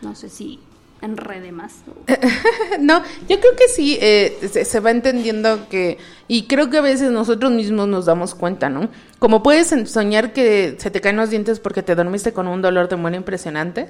[0.00, 0.60] No sé si
[1.02, 1.82] enrede más.
[2.80, 7.10] no, yo creo que sí, eh, se, va entendiendo que, y creo que a veces
[7.10, 8.88] nosotros mismos nos damos cuenta, ¿no?
[9.18, 12.88] Como puedes soñar que se te caen los dientes porque te dormiste con un dolor
[12.88, 13.88] de muerte impresionante,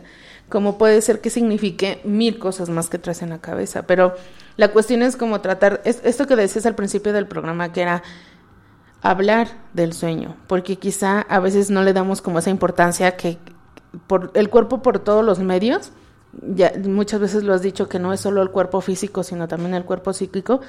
[0.49, 4.15] como puede ser que signifique mil cosas más que traes en la cabeza, pero
[4.57, 8.03] la cuestión es como tratar, esto que decías al principio del programa, que era
[9.03, 13.39] hablar del sueño, porque quizá a veces no le damos como esa importancia que
[14.07, 15.93] por el cuerpo por todos los medios,
[16.33, 19.75] ya muchas veces lo has dicho que no es solo el cuerpo físico, sino también
[19.75, 20.61] el cuerpo psíquico,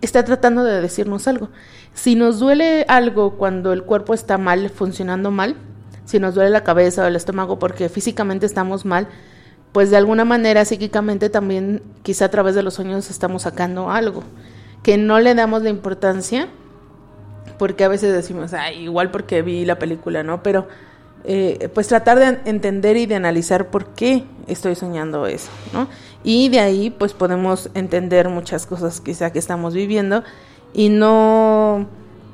[0.00, 1.48] está tratando de decirnos algo.
[1.94, 5.56] Si nos duele algo cuando el cuerpo está mal, funcionando mal,
[6.08, 9.08] si nos duele la cabeza o el estómago porque físicamente estamos mal,
[9.72, 14.22] pues de alguna manera psíquicamente también quizá a través de los sueños estamos sacando algo
[14.82, 16.48] que no le damos la importancia
[17.58, 20.42] porque a veces decimos, Ay, igual porque vi la película, ¿no?
[20.42, 20.66] Pero
[21.24, 25.88] eh, pues tratar de entender y de analizar por qué estoy soñando eso, ¿no?
[26.24, 30.24] Y de ahí pues podemos entender muchas cosas quizá que estamos viviendo
[30.72, 31.86] y no,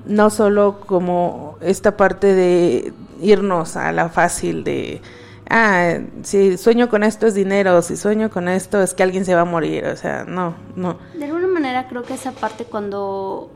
[0.07, 5.01] no solo como esta parte de irnos a la fácil de,
[5.49, 9.35] ah, si sueño con esto es dinero, si sueño con esto es que alguien se
[9.35, 10.99] va a morir, o sea, no, no.
[11.19, 13.51] De alguna manera creo que esa parte cuando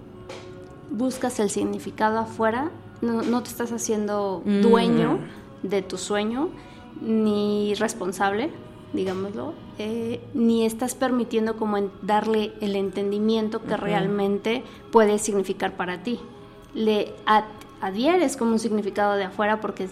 [0.91, 4.61] buscas el significado afuera, no, no te estás haciendo mm.
[4.63, 5.19] dueño
[5.63, 6.51] de tu sueño,
[7.01, 8.51] ni responsable,
[8.93, 16.21] digámoslo, eh, ni estás permitiendo como darle el entendimiento que realmente puede significar para ti.
[16.75, 17.15] Le
[17.81, 19.89] adhieres como un significado de afuera porque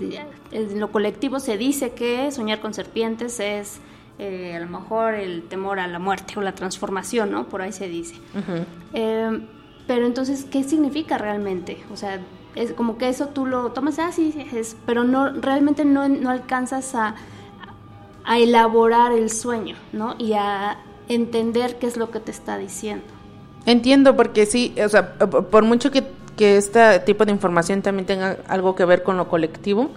[0.50, 3.80] en lo colectivo se dice que soñar con serpientes es
[4.18, 7.48] eh, a lo mejor el temor a la muerte o la transformación, ¿no?
[7.48, 8.14] Por ahí se dice.
[8.94, 9.46] Eh,
[9.86, 11.84] pero entonces, ¿qué significa realmente?
[11.92, 12.20] O sea,
[12.54, 16.30] es como que eso tú lo tomas, ah, sí, es, pero no, realmente no, no
[16.30, 17.14] alcanzas a,
[18.24, 20.16] a elaborar el sueño, ¿no?
[20.18, 20.78] Y a
[21.08, 23.04] entender qué es lo que te está diciendo.
[23.66, 26.04] Entiendo, porque sí, o sea, por mucho que,
[26.36, 29.90] que este tipo de información también tenga algo que ver con lo colectivo,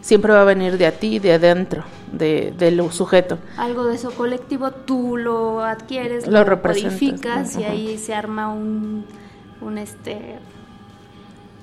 [0.00, 3.38] siempre va a venir de a ti, de adentro, de, del sujeto.
[3.56, 8.52] Algo de eso colectivo tú lo adquieres, Lo lo, representas, codificas y ahí se arma
[8.52, 9.06] un,
[9.60, 10.38] un este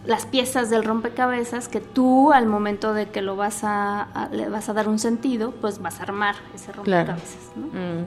[0.05, 4.49] las piezas del rompecabezas que tú al momento de que lo vas a, a- le
[4.49, 7.13] vas a dar un sentido, pues vas a armar ese Claro.
[7.13, 7.67] rompecabezas, ¿no?
[7.67, 8.05] Mm,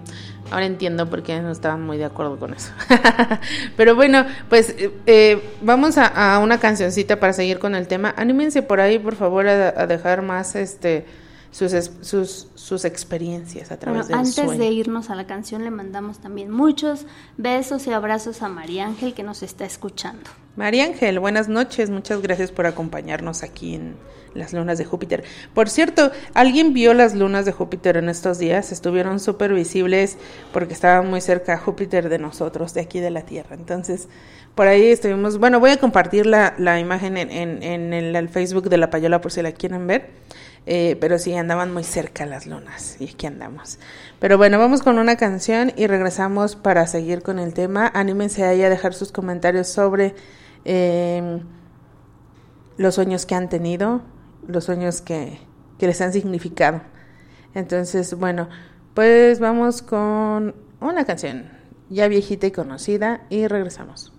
[0.51, 2.73] ahora entiendo por qué no estaba muy de acuerdo con eso.
[3.77, 8.13] Pero bueno, pues eh, eh, vamos a, a una cancioncita para seguir con el tema.
[8.17, 11.07] Anímense por ahí, por favor, a, a dejar más este
[11.53, 14.59] sus, sus, sus experiencias a través Bueno, del antes sueño.
[14.61, 19.15] de irnos a la canción le mandamos también muchos besos y abrazos a María Ángel
[19.15, 20.29] que nos está escuchando.
[20.57, 23.97] María Ángel, buenas noches, muchas gracias por acompañarnos aquí en
[24.35, 25.25] las lunas de Júpiter.
[25.53, 28.71] Por cierto, ¿alguien vio las lunas de Júpiter en estos días?
[28.71, 30.17] Estuvieron súper visibles
[30.53, 33.57] porque estaban muy cerca Júpiter de nosotros, de aquí de la Tierra.
[33.57, 34.07] Entonces,
[34.55, 38.69] por ahí estuvimos, bueno, voy a compartir la, la imagen en, en, en el, Facebook
[38.69, 40.11] de La Payola por si la quieren ver.
[40.67, 43.79] Eh, pero sí, andaban muy cerca las lunas y aquí andamos.
[44.21, 47.91] Pero bueno, vamos con una canción y regresamos para seguir con el tema.
[47.93, 50.15] Anímense ahí a dejar sus comentarios sobre
[50.65, 51.43] eh,
[52.77, 54.03] los sueños que han tenido,
[54.47, 55.39] los sueños que,
[55.79, 56.81] que les han significado.
[57.55, 58.49] Entonces, bueno,
[58.95, 61.51] pues vamos con una canción
[61.91, 64.14] ya viejita y conocida y regresamos.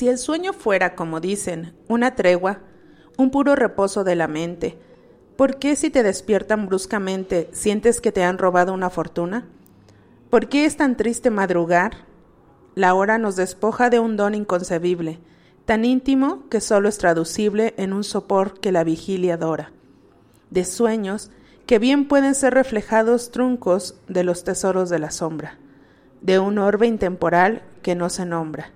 [0.00, 2.60] Si el sueño fuera, como dicen, una tregua,
[3.18, 4.78] un puro reposo de la mente,
[5.36, 9.46] ¿por qué si te despiertan bruscamente sientes que te han robado una fortuna?
[10.30, 12.06] ¿Por qué es tan triste madrugar?
[12.74, 15.18] La hora nos despoja de un don inconcebible,
[15.66, 19.70] tan íntimo que solo es traducible en un sopor que la vigilia adora,
[20.48, 21.30] de sueños
[21.66, 25.58] que bien pueden ser reflejados truncos de los tesoros de la sombra,
[26.22, 28.72] de un orbe intemporal que no se nombra,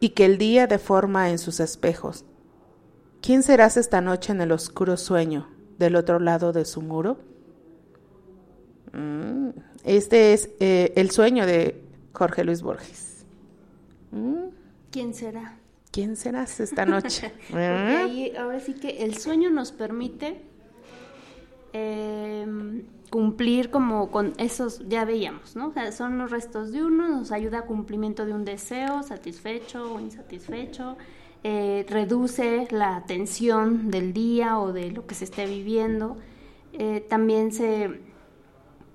[0.00, 2.24] y que el día deforma en sus espejos.
[3.22, 7.18] ¿Quién serás esta noche en el oscuro sueño del otro lado de su muro?
[8.92, 9.50] Mm,
[9.84, 11.82] Este es eh, el sueño de
[12.12, 13.24] Jorge Luis Borges.
[14.10, 14.48] Mm,
[14.90, 15.58] ¿Quién será?
[15.90, 17.32] ¿Quién serás esta noche?
[17.54, 20.42] Ahí, ahora sí que el sueño nos permite
[23.10, 25.68] cumplir como con esos, ya veíamos, ¿no?
[25.68, 29.94] O sea, son los restos de uno, nos ayuda a cumplimiento de un deseo satisfecho
[29.94, 30.96] o insatisfecho,
[31.44, 36.16] eh, reduce la tensión del día o de lo que se esté viviendo,
[36.72, 38.00] eh, también se,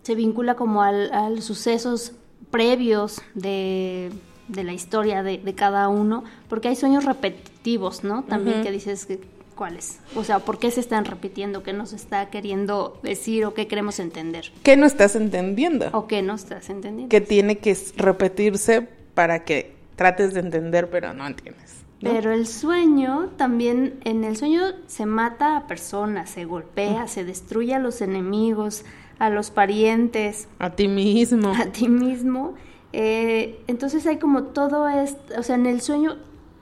[0.04, 2.14] se vincula como al, a los sucesos
[2.50, 4.12] previos de,
[4.50, 8.24] de la historia de, de cada uno, porque hay sueños repetitivos, ¿no?
[8.24, 9.22] También que dices que
[9.62, 13.68] cuáles, o sea, por qué se están repitiendo, qué nos está queriendo decir o qué
[13.68, 15.88] queremos entender, ¿Qué no estás entendiendo?
[15.94, 17.10] o qué no estás entendiendo.
[17.10, 18.82] Que tiene que repetirse
[19.14, 21.84] para que trates de entender, pero no entiendes.
[22.02, 22.10] ¿no?
[22.12, 27.76] Pero el sueño, también en el sueño se mata a personas, se golpea, se destruye
[27.76, 28.84] a los enemigos,
[29.20, 31.54] a los parientes, A ti mismo.
[31.56, 32.56] a ti mismo.
[32.94, 36.18] Eh, entonces hay como todo esto, o sea, en el sueño,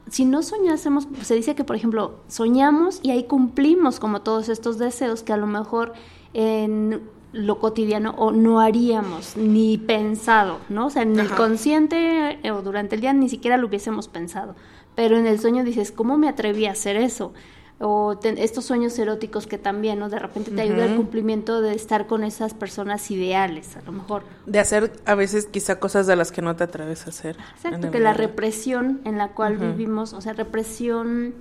[0.09, 4.77] si no soñásemos, se dice que, por ejemplo, soñamos y ahí cumplimos como todos estos
[4.77, 5.93] deseos que a lo mejor
[6.33, 7.01] en
[7.31, 10.87] lo cotidiano o no haríamos ni pensado, ¿no?
[10.87, 14.55] O sea, en el consciente eh, o durante el día ni siquiera lo hubiésemos pensado.
[14.95, 17.33] Pero en el sueño dices, ¿cómo me atreví a hacer eso?
[17.81, 20.09] O te- estos sueños eróticos que también, ¿no?
[20.09, 24.23] De repente te ayuda el cumplimiento de estar con esas personas ideales, a lo mejor.
[24.45, 27.37] De hacer a veces quizá cosas de las que no te atreves a hacer.
[27.55, 31.33] Exacto, que la represión en la cual vivimos, o sea, represión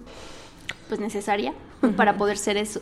[0.89, 1.55] pues necesaria
[1.97, 2.80] para poder ser eso,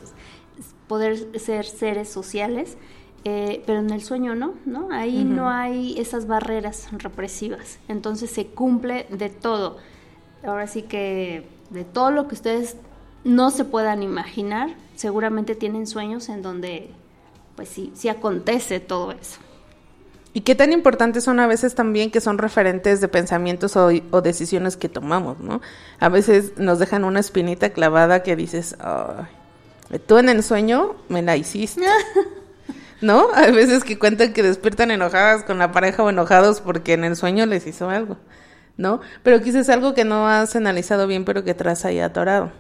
[0.87, 2.77] poder ser seres sociales,
[3.25, 4.89] eh, pero en el sueño no, ¿no?
[4.93, 9.79] Ahí no hay esas barreras represivas, entonces se cumple de todo.
[10.45, 12.77] Ahora sí que de todo lo que ustedes
[13.27, 16.91] no se puedan imaginar, seguramente tienen sueños en donde
[17.57, 19.41] pues sí, sí acontece todo eso.
[20.33, 24.21] Y qué tan importantes son a veces también que son referentes de pensamientos o, o
[24.21, 25.61] decisiones que tomamos, ¿no?
[25.99, 31.23] A veces nos dejan una espinita clavada que dices, "Ay, tú en el sueño me
[31.23, 31.83] la hiciste.
[33.01, 33.29] ¿No?
[33.35, 37.17] Hay veces que cuentan que despiertan enojadas con la pareja o enojados porque en el
[37.17, 38.17] sueño les hizo algo,
[38.77, 39.01] ¿no?
[39.23, 42.53] Pero quizás algo que no has analizado bien, pero que traes ahí atorado.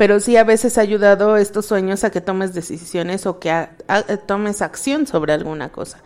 [0.00, 3.72] Pero sí a veces ha ayudado estos sueños a que tomes decisiones o que a-
[3.86, 5.98] a- tomes acción sobre alguna cosa.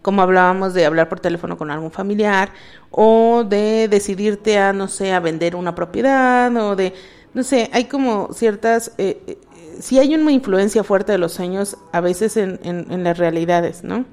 [0.00, 2.48] Como hablábamos de hablar por teléfono con algún familiar
[2.90, 6.94] o de decidirte a, no sé, a vender una propiedad o de,
[7.34, 9.38] no sé, hay como ciertas, eh, eh,
[9.80, 13.84] sí hay una influencia fuerte de los sueños a veces en, en, en las realidades,
[13.84, 14.06] ¿no?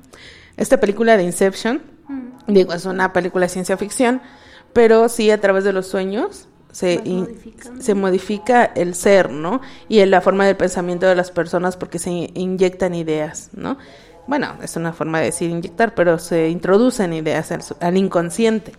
[0.57, 1.81] Esta película de Inception,
[2.47, 4.21] digo, es una película de ciencia ficción,
[4.73, 7.27] pero sí a través de los sueños se, in-
[7.79, 9.61] se modifica el ser, ¿no?
[9.87, 13.77] Y en la forma del pensamiento de las personas porque se in- inyectan ideas, ¿no?
[14.27, 18.73] Bueno, es una forma de decir inyectar, pero se introducen ideas al, al inconsciente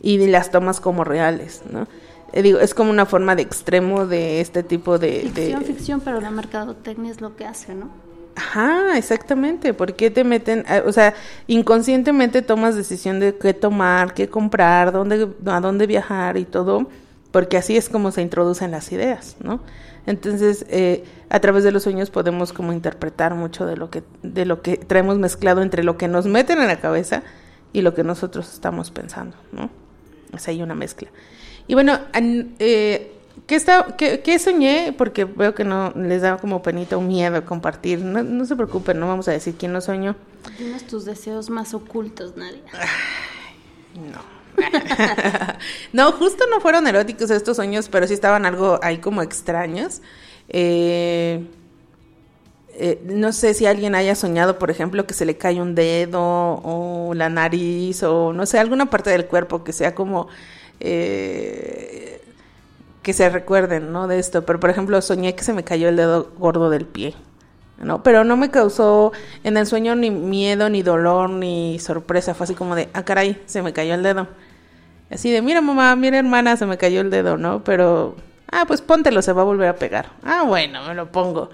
[0.00, 1.88] y las tomas como reales, ¿no?
[2.32, 5.22] Eh, digo, es como una forma de extremo de este tipo de...
[5.24, 7.88] de- Ficción, ficción, pero la mercadotecnia es lo que hace, ¿no?
[8.36, 9.74] Ajá, exactamente.
[9.74, 10.64] ¿Por qué te meten?
[10.86, 11.14] O sea,
[11.46, 16.88] inconscientemente tomas decisión de qué tomar, qué comprar, dónde, a dónde viajar y todo,
[17.32, 19.60] porque así es como se introducen las ideas, ¿no?
[20.06, 24.46] Entonces, eh, a través de los sueños podemos como interpretar mucho de lo que de
[24.46, 27.22] lo que traemos mezclado entre lo que nos meten en la cabeza
[27.72, 29.70] y lo que nosotros estamos pensando, ¿no?
[30.34, 31.08] Es ahí una mezcla.
[31.66, 33.12] Y bueno, an- eh,
[33.46, 34.94] ¿qué, está, qué, qué soñé?
[34.96, 38.00] Porque veo que no les da como penita o miedo compartir.
[38.00, 40.16] No, no se preocupen, no vamos a decir quién no soñó.
[40.58, 42.62] Dinos tus deseos más ocultos, Nadia.
[43.94, 44.40] No.
[45.92, 50.02] no, justo no fueron eróticos estos sueños, pero sí estaban algo ahí como extraños.
[50.48, 51.46] Eh,
[52.74, 56.20] eh, no sé si alguien haya soñado, por ejemplo, que se le cae un dedo
[56.22, 60.28] o la nariz o no sé, alguna parte del cuerpo que sea como
[60.80, 62.09] eh,
[63.02, 64.08] que se recuerden, ¿no?
[64.08, 64.44] De esto.
[64.44, 67.14] Pero, por ejemplo, soñé que se me cayó el dedo gordo del pie.
[67.80, 68.02] ¿no?
[68.02, 72.34] Pero no me causó en el sueño ni miedo, ni dolor, ni sorpresa.
[72.34, 74.28] Fue así como de, ah, caray, se me cayó el dedo.
[75.10, 77.64] Así de, mira mamá, mira hermana, se me cayó el dedo, ¿no?
[77.64, 78.16] Pero,
[78.52, 80.10] ah, pues póntelo, se va a volver a pegar.
[80.22, 81.50] Ah, bueno, me lo pongo.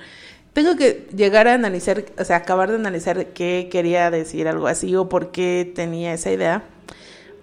[0.53, 4.95] Tengo que llegar a analizar, o sea, acabar de analizar qué quería decir algo así
[4.97, 6.65] o por qué tenía esa idea.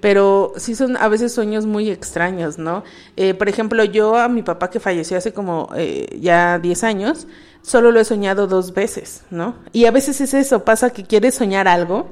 [0.04, 2.84] Pero sí son a veces sueños muy extraños, ¿no?
[3.16, 7.26] Eh, por ejemplo, yo a mi papá que falleció hace como eh, ya 10 años,
[7.62, 9.56] solo lo he soñado dos veces, ¿no?
[9.72, 12.10] Y a veces es eso, pasa que quieres soñar algo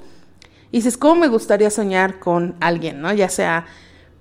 [0.71, 3.11] y dices, ¿cómo me gustaría soñar con alguien, ¿no?
[3.11, 3.65] Ya sea,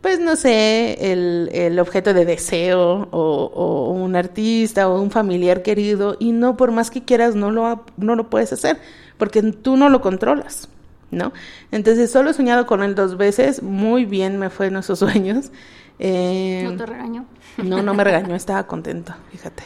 [0.00, 5.62] pues no sé, el, el objeto de deseo o, o un artista o un familiar
[5.62, 8.78] querido y no, por más que quieras, no lo, no lo puedes hacer
[9.16, 10.68] porque tú no lo controlas,
[11.10, 11.32] ¿no?
[11.72, 15.50] Entonces, solo he soñado con él dos veces, muy bien me fue en esos sueños.
[15.98, 17.26] Eh, No te regaño.
[17.58, 19.62] no, no me regañó, estaba contento, fíjate.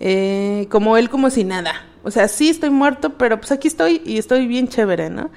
[0.00, 1.72] Eh, como él, como si nada.
[2.02, 5.30] O sea, sí estoy muerto, pero pues aquí estoy y estoy bien chévere, ¿no?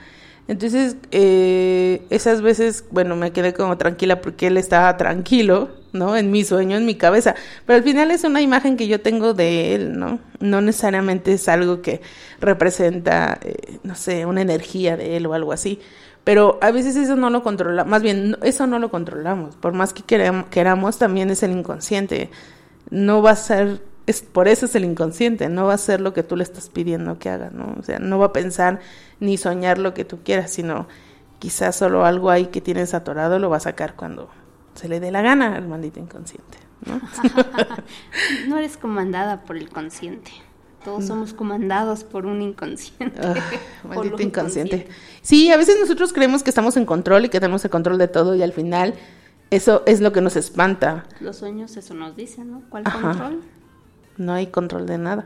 [0.48, 6.16] Entonces, eh, esas veces, bueno, me quedé como tranquila porque él estaba tranquilo, ¿no?
[6.16, 7.36] En mi sueño, en mi cabeza.
[7.66, 10.20] Pero al final es una imagen que yo tengo de él, ¿no?
[10.40, 12.02] No necesariamente es algo que
[12.40, 15.80] representa, eh, no sé, una energía de él o algo así.
[16.24, 19.56] Pero a veces eso no lo controla, más bien eso no lo controlamos.
[19.56, 22.30] Por más que queram- queramos, también es el inconsciente.
[22.90, 26.14] No va a ser, es, por eso es el inconsciente, no va a ser lo
[26.14, 27.76] que tú le estás pidiendo que haga, ¿no?
[27.80, 28.80] O sea, no va a pensar
[29.20, 30.88] ni soñar lo que tú quieras, sino
[31.40, 34.30] quizás solo algo ahí que tienes atorado lo va a sacar cuando
[34.78, 37.02] se le dé la gana al maldito inconsciente, ¿no?
[38.48, 40.32] No eres comandada por el consciente.
[40.86, 43.20] Todos somos comandados por un inconsciente.
[43.22, 43.34] Ah,
[43.90, 44.88] maldito inconsciente.
[45.22, 48.08] Sí, a veces nosotros creemos que estamos en control y que tenemos el control de
[48.08, 48.94] todo y al final
[49.50, 51.06] eso es lo que nos espanta.
[51.20, 52.62] Los sueños eso nos dicen, ¿no?
[52.70, 53.02] ¿Cuál Ajá.
[53.02, 53.44] control?
[54.18, 55.26] No hay control de nada.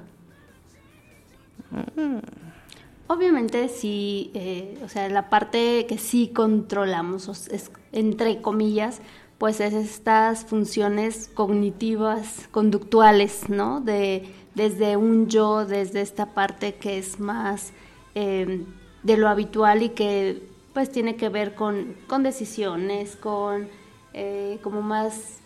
[3.07, 9.01] Obviamente sí, eh, o sea, la parte que sí controlamos, es, entre comillas,
[9.41, 13.81] pues es estas funciones cognitivas, conductuales, ¿no?
[13.81, 17.73] De, desde un yo, desde esta parte que es más
[18.13, 18.63] eh,
[19.01, 23.67] de lo habitual y que pues tiene que ver con, con decisiones, con
[24.13, 25.39] eh, como más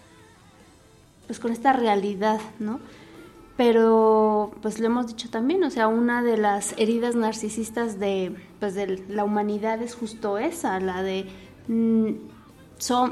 [1.27, 2.81] pues con esta realidad, ¿no?
[3.55, 8.75] Pero pues lo hemos dicho también, o sea, una de las heridas narcisistas de pues
[8.75, 11.27] de la humanidad es justo esa, la de
[11.69, 12.34] mm,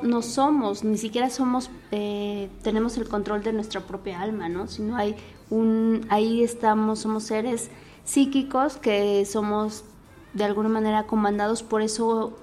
[0.03, 4.67] no somos, ni siquiera somos, eh, tenemos el control de nuestra propia alma, ¿no?
[4.67, 5.15] Sino hay
[5.49, 7.69] un, ahí estamos, somos seres
[8.03, 9.85] psíquicos que somos
[10.33, 12.33] de alguna manera comandados por eso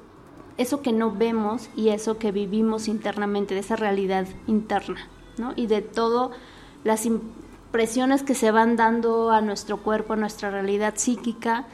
[0.57, 5.09] eso que no vemos y eso que vivimos internamente, de esa realidad interna,
[5.39, 5.55] ¿no?
[5.57, 6.33] Y de todo
[6.85, 11.65] las impresiones que se van dando a nuestro cuerpo, a nuestra realidad psíquica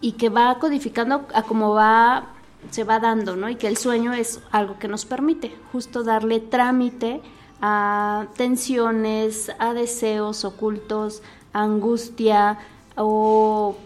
[0.00, 2.34] y que va codificando a cómo va
[2.70, 3.48] se va dando, ¿no?
[3.48, 7.20] Y que el sueño es algo que nos permite justo darle trámite
[7.60, 12.58] a tensiones, a deseos ocultos, a angustia
[12.96, 13.76] o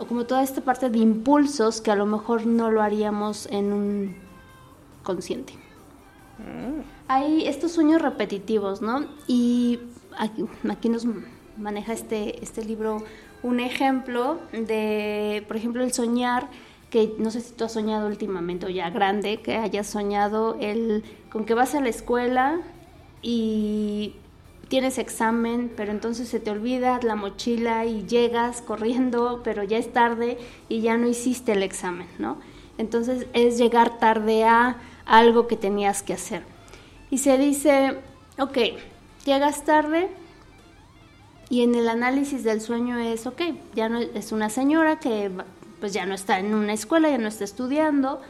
[0.00, 3.72] o como toda esta parte de impulsos que a lo mejor no lo haríamos en
[3.72, 4.16] un
[5.02, 5.54] consciente.
[7.08, 9.06] Hay estos sueños repetitivos, ¿no?
[9.26, 9.80] Y
[10.16, 11.04] aquí, aquí nos
[11.56, 13.02] maneja este, este libro
[13.42, 16.48] un ejemplo de, por ejemplo, el soñar,
[16.90, 21.04] que no sé si tú has soñado últimamente o ya grande, que hayas soñado el,
[21.30, 22.60] con que vas a la escuela
[23.20, 24.14] y
[24.68, 29.92] tienes examen, pero entonces se te olvida la mochila y llegas corriendo, pero ya es
[29.92, 32.38] tarde y ya no hiciste el examen, ¿no?
[32.76, 36.42] Entonces es llegar tarde a algo que tenías que hacer.
[37.10, 37.98] Y se dice,
[38.38, 38.58] ok,
[39.24, 40.08] llegas tarde
[41.50, 43.40] y en el análisis del sueño es, ok,
[43.74, 45.30] ya no es una señora que
[45.80, 48.20] pues ya no está en una escuela, ya no está estudiando,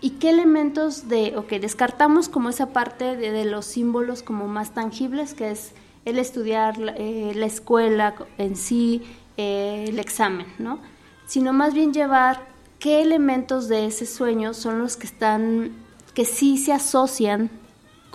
[0.00, 4.72] ¿Y qué elementos de, ok, descartamos como esa parte de, de los símbolos como más
[4.74, 5.72] tangibles, que es
[6.04, 9.02] el estudiar, eh, la escuela en sí,
[9.38, 10.80] eh, el examen, ¿no?
[11.26, 12.46] Sino más bien llevar
[12.78, 15.72] qué elementos de ese sueño son los que están,
[16.14, 17.50] que sí se asocian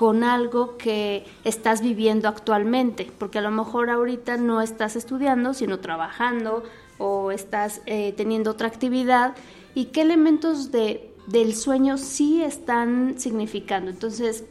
[0.02, 5.80] con algo que estás viviendo actualmente, porque a lo mejor ahorita no estás estudiando, sino
[5.80, 6.64] trabajando
[6.98, 9.36] o estás eh, teniendo otra actividad,
[9.76, 13.92] y qué elementos de del sueño sí están significando.
[13.92, 14.44] Entonces,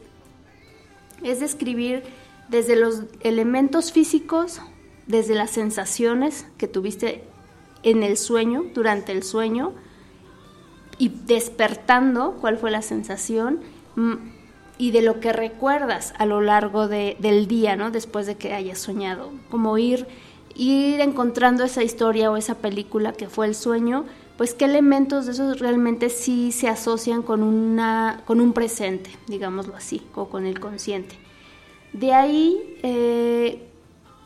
[1.21, 2.03] es describir
[2.47, 4.61] desde los elementos físicos,
[5.05, 7.25] desde las sensaciones que tuviste
[7.83, 9.73] en el sueño, durante el sueño,
[10.97, 13.59] y despertando cuál fue la sensación
[14.81, 17.91] y de lo que recuerdas a lo largo de, del día, ¿no?
[17.91, 20.07] Después de que hayas soñado, como ir,
[20.55, 24.05] ir encontrando esa historia o esa película que fue el sueño,
[24.37, 29.75] pues qué elementos de esos realmente sí se asocian con, una, con un presente, digámoslo
[29.75, 31.15] así, o con el consciente.
[31.93, 33.67] De ahí, eh,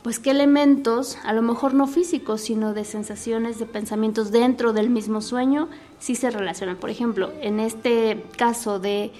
[0.04, 4.90] pues qué elementos, a lo mejor no físicos, sino de sensaciones, de pensamientos dentro del
[4.90, 5.68] mismo sueño,
[6.00, 6.78] sí se relacionan.
[6.78, 9.12] Por ejemplo, en este caso de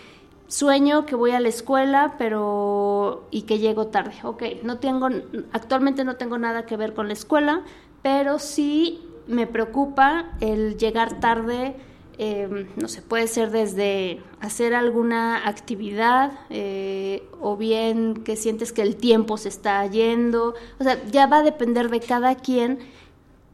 [0.48, 4.14] sueño que voy a la escuela, pero y que llego tarde.
[4.24, 5.10] Ok, no tengo,
[5.52, 7.64] actualmente no tengo nada que ver con la escuela,
[8.02, 11.76] pero sí me preocupa el llegar tarde.
[12.18, 18.82] eh, no sé, puede ser desde hacer alguna actividad eh, o bien que sientes que
[18.84, 20.56] el tiempo se está yendo.
[20.80, 22.80] O sea, ya va a depender de cada quien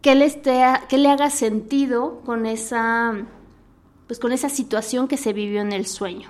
[0.01, 3.25] que le, esté, que le haga sentido con esa,
[4.07, 6.29] pues con esa situación que se vivió en el sueño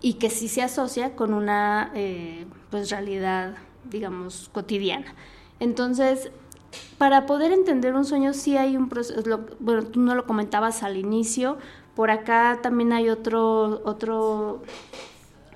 [0.00, 3.56] y que sí se asocia con una eh, pues realidad,
[3.90, 5.14] digamos, cotidiana.
[5.60, 6.30] Entonces,
[6.98, 9.22] para poder entender un sueño sí hay un proceso,
[9.58, 11.58] bueno, tú no lo comentabas al inicio,
[11.94, 14.62] por acá también hay otro, otro,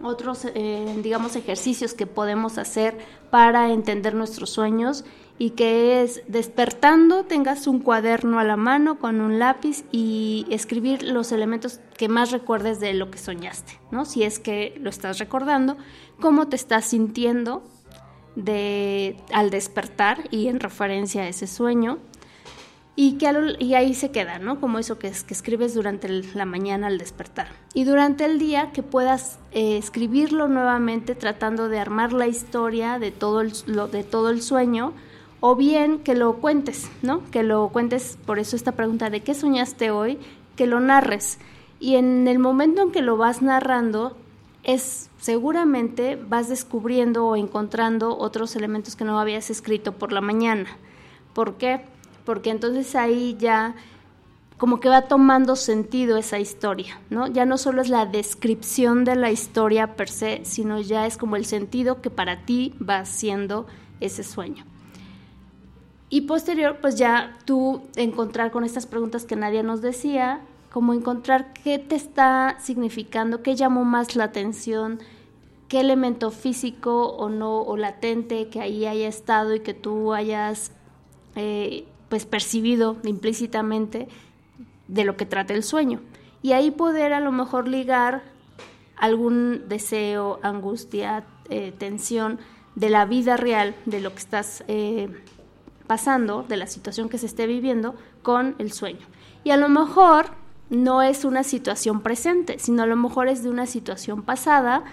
[0.02, 2.98] otros, eh, digamos, ejercicios que podemos hacer
[3.30, 5.04] para entender nuestros sueños
[5.38, 11.02] y que es despertando, tengas un cuaderno a la mano con un lápiz y escribir
[11.02, 14.04] los elementos que más recuerdes de lo que soñaste, ¿no?
[14.04, 15.76] Si es que lo estás recordando,
[16.20, 17.64] cómo te estás sintiendo
[18.36, 21.98] de, al despertar y en referencia a ese sueño.
[22.94, 24.60] Y, que lo- y ahí se queda, ¿no?
[24.60, 27.48] Como eso que, es, que escribes durante el- la mañana al despertar.
[27.72, 33.10] Y durante el día que puedas eh, escribirlo nuevamente tratando de armar la historia de
[33.10, 34.92] todo, el, lo- de todo el sueño
[35.44, 37.28] o bien que lo cuentes, ¿no?
[37.32, 40.16] Que lo cuentes, por eso esta pregunta de qué soñaste hoy,
[40.54, 41.40] que lo narres.
[41.80, 44.16] Y en el momento en que lo vas narrando,
[44.62, 50.68] es seguramente vas descubriendo o encontrando otros elementos que no habías escrito por la mañana.
[51.34, 51.80] ¿Por qué?
[52.24, 53.74] Porque entonces ahí ya
[54.58, 57.26] como que va tomando sentido esa historia, ¿no?
[57.26, 61.34] Ya no solo es la descripción de la historia per se, sino ya es como
[61.34, 63.66] el sentido que para ti va siendo
[63.98, 64.66] ese sueño.
[66.12, 71.54] Y posterior, pues ya tú encontrar con estas preguntas que Nadia nos decía, como encontrar
[71.54, 75.00] qué te está significando, qué llamó más la atención,
[75.68, 80.72] qué elemento físico o no, o latente que ahí haya estado y que tú hayas
[81.34, 84.06] eh, pues percibido implícitamente
[84.88, 86.02] de lo que trata el sueño.
[86.42, 88.22] Y ahí poder a lo mejor ligar
[88.98, 92.38] algún deseo, angustia, eh, tensión
[92.74, 95.08] de la vida real, de lo que estás eh,
[95.92, 99.06] pasando, de la situación que se esté viviendo con el sueño.
[99.44, 100.30] Y a lo mejor
[100.70, 104.84] no es una situación presente, sino a lo mejor es de una situación pasada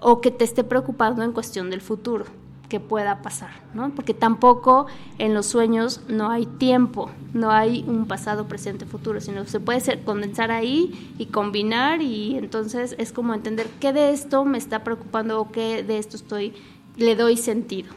[0.00, 2.24] o que te esté preocupando en cuestión del futuro
[2.68, 3.90] que pueda pasar, ¿no?
[3.94, 4.88] Porque tampoco
[5.18, 9.78] en los sueños no hay tiempo, no hay un pasado, presente, futuro, sino se puede
[9.78, 14.82] ser, condensar ahí y combinar y entonces es como entender qué de esto me está
[14.82, 16.52] preocupando o qué de esto estoy
[16.96, 17.94] le doy sentido.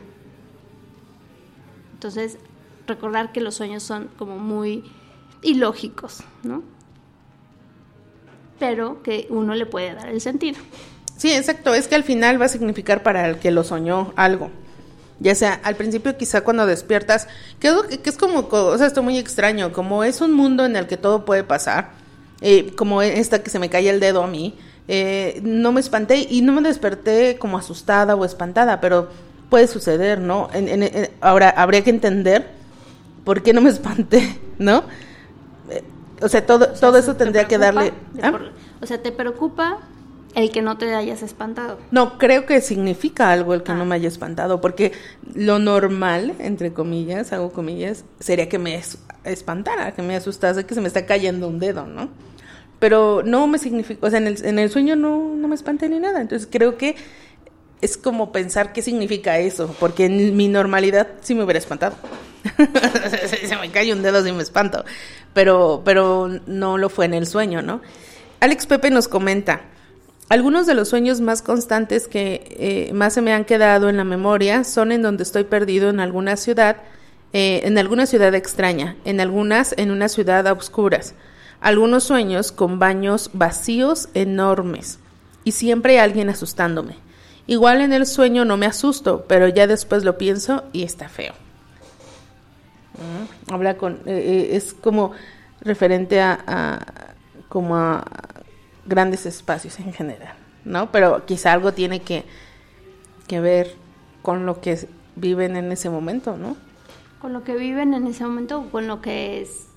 [2.02, 2.40] Entonces,
[2.88, 4.84] recordar que los sueños son como muy
[5.42, 6.64] ilógicos, ¿no?
[8.60, 10.60] Pero que uno le puede dar el sentido.
[11.18, 11.74] Sí, exacto.
[11.74, 14.52] Es que al final va a significar para el que lo soñó algo.
[15.20, 17.28] Ya sea al principio, quizá cuando despiertas,
[17.60, 17.72] que
[18.04, 20.98] es, como, co- o sea, esto muy extraño, como es un mundo en el que
[20.98, 21.92] todo puede pasar,
[22.42, 24.56] eh, como esta que se me cae el dedo a mí,
[24.88, 29.10] eh, no me espanté y no me desperté como asustada o espantada, pero
[29.52, 30.50] puede suceder, ¿no?
[31.22, 32.50] Ahora, habría que entender
[33.24, 34.84] por qué no me espanté, ¿no?
[35.70, 35.84] Eh,
[36.22, 37.94] o sea, todo, O sea, todo eso ¿te tendría que darle...
[38.22, 38.32] ¿Ah?
[38.32, 38.52] por-
[38.82, 39.78] o sea, ¿te preocupa
[40.34, 41.78] el que no te hayas espantado?
[41.92, 43.76] No, creo que significa algo el que Ah.
[43.76, 44.92] no me haya espantado, porque
[45.36, 50.74] lo normal, entre comillas, hago comillas, sería que me es- espantara, que me asustase, que
[50.74, 52.10] se me está cayendo un dedo, ¿no?
[52.80, 55.88] Pero no me significa, o sea, en el, en el sueño no, no me espanté
[55.90, 56.96] ni nada, entonces creo que
[57.82, 61.96] es como pensar qué significa eso, porque en mi normalidad sí me hubiera espantado.
[63.48, 64.84] se me cae un dedo sí me espanto,
[65.34, 67.82] pero, pero no lo fue en el sueño, ¿no?
[68.40, 69.62] Alex Pepe nos comenta,
[70.32, 72.56] algunos de los sueños más constantes que
[72.88, 76.00] eh, más se me han quedado en la memoria son en donde estoy perdido en
[76.00, 76.78] alguna ciudad,
[77.34, 81.16] eh, en alguna ciudad extraña, en algunas en una ciudad a oscuras.
[81.60, 85.00] Algunos sueños con baños vacíos enormes
[85.44, 86.96] y siempre alguien asustándome.
[87.48, 91.34] Igual en el sueño no me asusto, pero ya después lo pienso y está feo.
[92.94, 95.12] Mm, Habla con, eh, eh, es como
[95.62, 97.14] referente a, a-
[97.50, 98.06] como a
[98.86, 100.34] grandes espacios en general,
[100.66, 100.92] ¿no?
[100.92, 102.24] Pero quizá algo tiene que,
[103.28, 103.76] que ver
[104.22, 106.56] con lo que viven en ese momento, ¿no?
[107.20, 109.68] Con lo que viven en ese momento con lo que es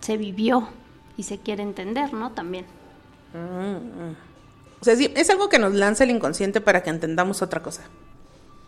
[0.00, 0.68] se vivió
[1.16, 2.30] y se quiere entender, ¿no?
[2.32, 2.64] También.
[4.84, 7.84] O sea, sí, es algo que nos lanza el inconsciente para que entendamos otra cosa.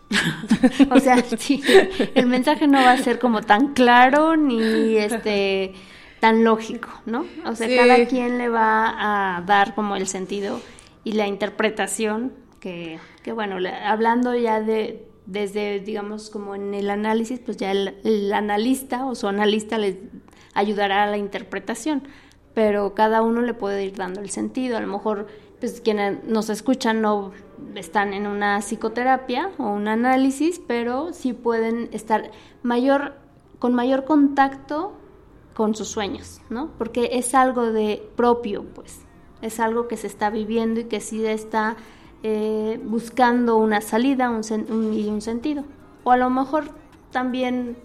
[0.89, 1.61] O sea, sí,
[2.15, 5.73] el mensaje no va a ser como tan claro ni este
[6.19, 7.25] tan lógico, ¿no?
[7.45, 7.75] O sea, Sí.
[7.75, 10.59] cada quien le va a dar como el sentido
[11.03, 16.89] y la interpretación que, que bueno, la- hablando ya de desde, digamos, como en el
[16.89, 19.97] análisis, pues ya el, el analista o su analista les
[20.55, 22.07] ayudará a la interpretación,
[22.55, 24.77] pero cada uno le puede ir dando el sentido.
[24.77, 25.27] A lo mejor,
[25.59, 27.31] pues quienes nos escuchan no
[27.75, 32.31] están en una psicoterapia o un análisis, pero sí pueden estar
[32.63, 33.15] mayor,
[33.59, 34.93] con mayor contacto
[35.55, 36.69] con sus sueños, ¿no?
[36.77, 38.99] Porque es algo de propio, pues,
[39.41, 41.77] es algo que se está viviendo y que sí está
[42.21, 45.63] eh, buscando una salida un y un sentido.
[46.03, 46.65] O a lo mejor
[47.11, 47.77] también,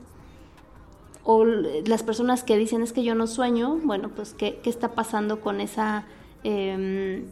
[1.25, 4.89] o las personas que dicen es que yo no sueño, bueno, pues, ¿qué, qué está
[4.95, 6.05] pasando con esa
[6.45, 7.25] em,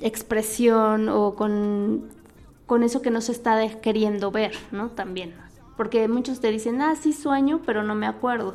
[0.00, 2.08] expresión o con,
[2.66, 4.90] con eso que no se está queriendo ver, ¿no?
[4.90, 5.34] También.
[5.76, 8.54] Porque muchos te dicen, ah, sí sueño, pero no me acuerdo.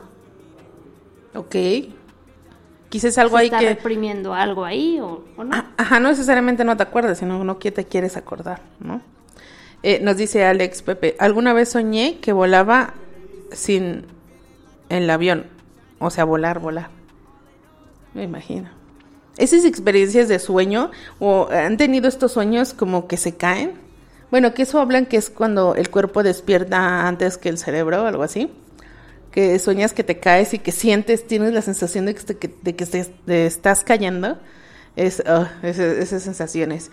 [1.35, 1.55] Ok.
[2.89, 3.69] Quizás algo ¿Se ahí está que...
[3.69, 5.55] reprimiendo algo ahí o, o no?
[5.55, 9.01] Ah, Ajá, no necesariamente no te acuerdas, sino no que te quieres acordar, ¿no?
[9.81, 12.93] Eh, nos dice Alex Pepe, alguna vez soñé que volaba
[13.51, 14.05] sin
[14.89, 15.47] el avión,
[15.99, 16.89] o sea, volar, volar.
[18.13, 18.69] Me imagino.
[19.37, 23.71] Esas experiencias de sueño, o han tenido estos sueños como que se caen.
[24.29, 28.23] Bueno, que eso hablan que es cuando el cuerpo despierta antes que el cerebro, algo
[28.23, 28.51] así.
[29.31, 32.55] Que sueñas que te caes y que sientes, tienes la sensación de que, te- que-
[32.61, 34.37] de que te, te estás cayendo.
[34.95, 36.91] Es, ah, ese- esas sensaciones.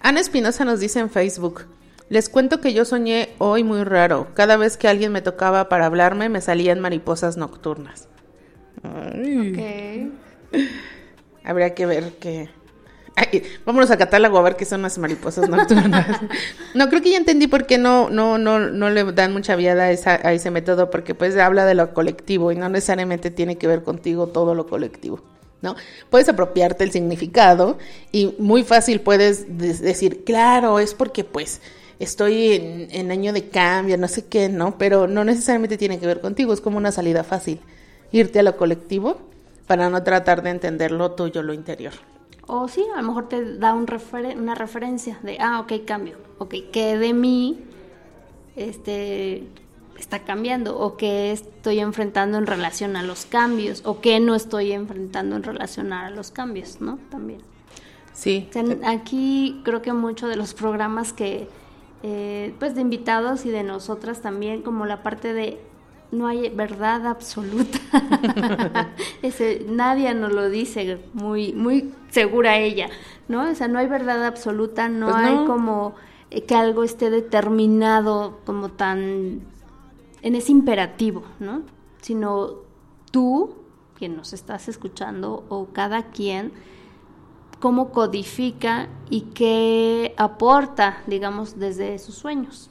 [0.00, 1.66] Ana Espinosa nos dice en Facebook,
[2.08, 4.28] les cuento que yo soñé hoy muy raro.
[4.34, 8.08] Cada vez que alguien me tocaba para hablarme, me salían mariposas nocturnas.
[8.82, 10.10] Ay.
[11.44, 12.48] Habría que ver que...
[13.14, 16.18] Ay, vámonos a catálogo a ver qué son las mariposas nocturnas.
[16.74, 19.84] no, creo que ya entendí por qué no, no, no, no le dan mucha viada
[19.84, 23.58] a, esa- a ese método, porque pues habla de lo colectivo y no necesariamente tiene
[23.58, 25.20] que ver contigo todo lo colectivo.
[25.60, 25.76] ¿No?
[26.10, 27.78] Puedes apropiarte el significado
[28.10, 31.60] y muy fácil puedes de- decir, claro, es porque pues
[32.00, 34.76] estoy en, en año de cambio, no sé qué, ¿no?
[34.78, 37.60] Pero no necesariamente tiene que ver contigo, es como una salida fácil,
[38.10, 39.20] irte a lo colectivo
[39.72, 41.94] para no tratar de entender lo tuyo, lo interior.
[42.46, 43.86] O sí, a lo mejor te da un
[44.36, 46.18] una referencia de, ah, ok, cambio.
[46.36, 47.58] Ok, que de mí
[48.54, 49.48] este,
[49.98, 54.72] está cambiando o que estoy enfrentando en relación a los cambios o que no estoy
[54.72, 56.98] enfrentando en relación a los cambios, ¿no?
[57.10, 57.40] También.
[58.12, 58.50] Sí.
[58.50, 61.48] O sea, aquí creo que muchos de los programas que,
[62.02, 65.58] eh, pues de invitados y de nosotras también, como la parte de
[66.12, 67.78] no hay verdad absoluta.
[69.22, 72.88] Ese, Nadia nos lo dice muy, muy segura ella,
[73.28, 73.50] ¿no?
[73.50, 75.46] O sea, no hay verdad absoluta, no Pues hay no.
[75.46, 75.94] como
[76.30, 79.40] eh, que algo esté determinado como tan
[80.20, 81.62] en ese imperativo, ¿no?
[82.02, 82.58] Sino
[83.10, 83.54] tú,
[83.98, 86.52] quien nos estás escuchando, o cada quien,
[87.58, 92.70] cómo codifica y qué aporta, digamos, desde sus sueños.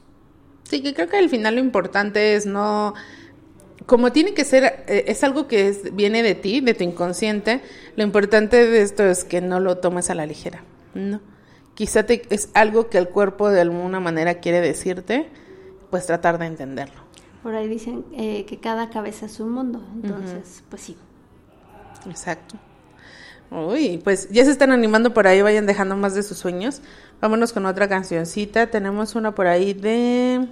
[0.64, 2.94] Sí, que creo que al final lo importante es no,
[3.86, 7.60] como tiene que ser, eh, es algo que es- viene de ti, de tu inconsciente,
[7.96, 10.62] lo importante de esto es que no lo tomes a la ligera,
[10.94, 11.20] ¿no?
[11.74, 15.28] Quizá te- es algo que el cuerpo de alguna manera quiere decirte,
[15.90, 17.00] pues tratar de entenderlo.
[17.42, 20.96] Por ahí dicen eh, que cada cabeza es un mundo, entonces, pues sí.
[22.08, 22.56] Exacto.
[23.50, 26.80] Uy, pues ya se están animando por ahí, vayan dejando más de sus sueños.
[27.20, 28.68] Vámonos con otra cancioncita.
[28.68, 30.48] Tenemos una por ahí de,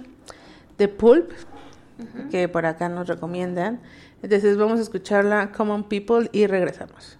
[0.77, 1.31] de Pulp,
[2.29, 3.81] que por acá nos recomiendan.
[4.21, 7.17] Entonces vamos a escucharla Common People y regresamos.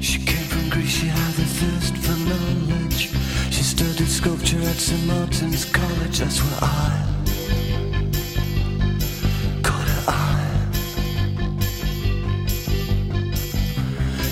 [0.00, 3.10] She came from Greece, she had a thirst for knowledge.
[3.50, 5.04] She studied sculpture at St.
[5.06, 7.02] Martin's College, that's where I
[9.62, 10.72] caught her eye.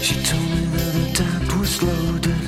[0.00, 2.44] She told me that her dad was loaded.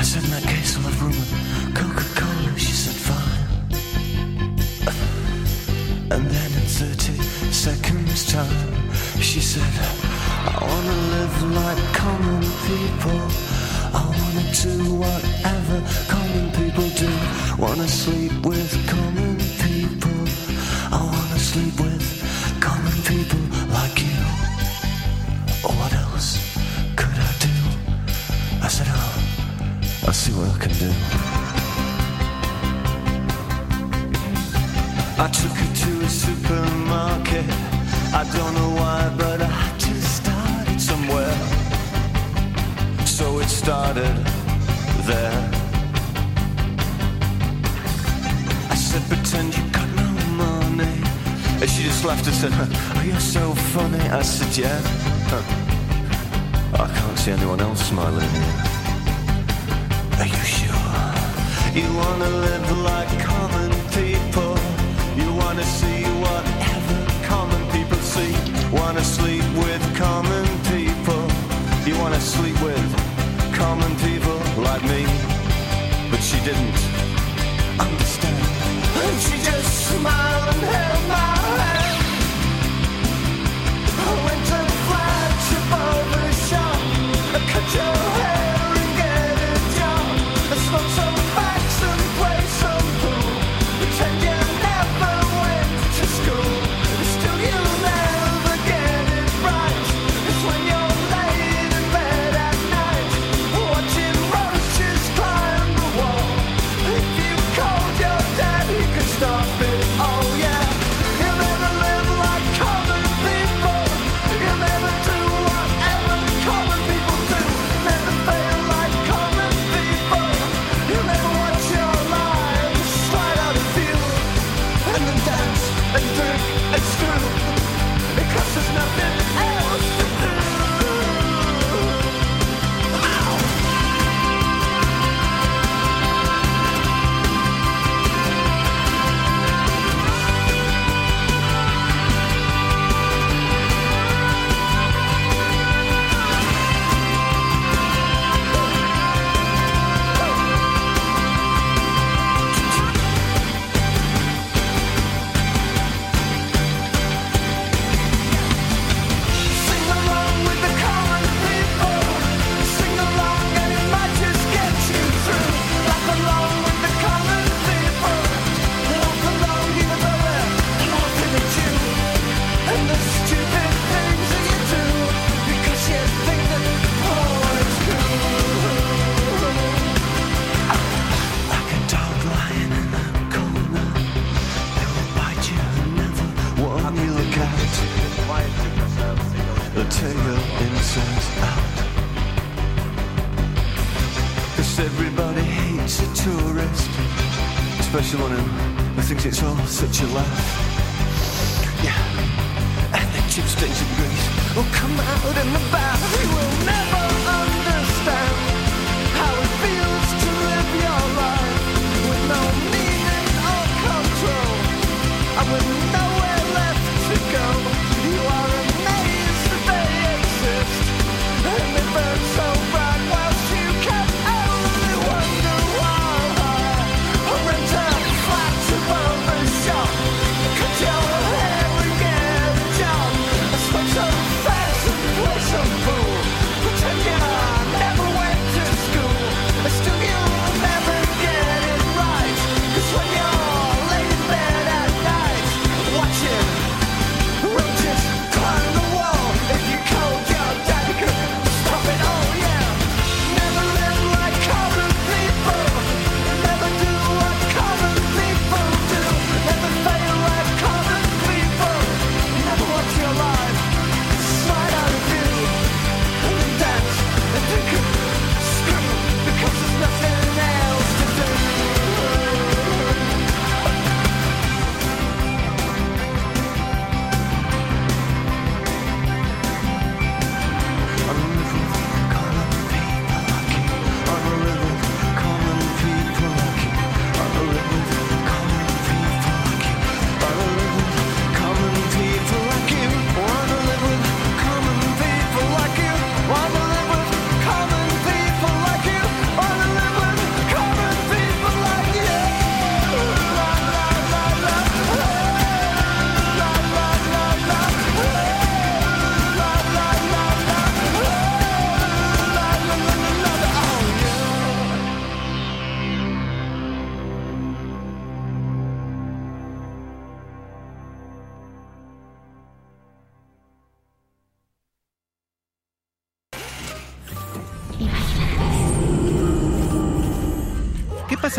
[0.00, 2.58] I said, in that case, I'll have rum and Coca-Cola.
[2.58, 3.42] She said, fine.
[6.14, 7.12] And then in 30
[7.52, 8.90] seconds time,
[9.28, 9.72] she said,
[10.50, 13.22] I wanna live like common people.
[14.00, 15.78] I wanna do whatever
[16.14, 17.12] common people do.
[17.56, 20.20] Wanna sleep with common people.
[20.90, 21.89] I wanna sleep with
[30.06, 30.90] I'll see what I can do.
[35.22, 37.44] I took her to a supermarket.
[38.12, 41.36] I don't know why, but I just started somewhere.
[43.04, 44.16] So it started
[45.06, 45.50] there.
[48.70, 50.08] I said, pretend you got no
[50.44, 51.02] money.
[51.60, 54.00] And she just laughed and said, oh, you're so funny.
[54.08, 54.80] I said, yeah.
[56.72, 58.69] I can't see anyone else smiling here.
[60.20, 60.74] Are you sure?
[61.72, 64.54] You wanna live like common people.
[65.16, 68.34] You wanna see whatever common people see.
[68.70, 71.22] Wanna sleep with common people.
[71.86, 72.86] You wanna sleep with
[73.54, 75.06] common people like me.
[76.10, 76.89] But she didn't.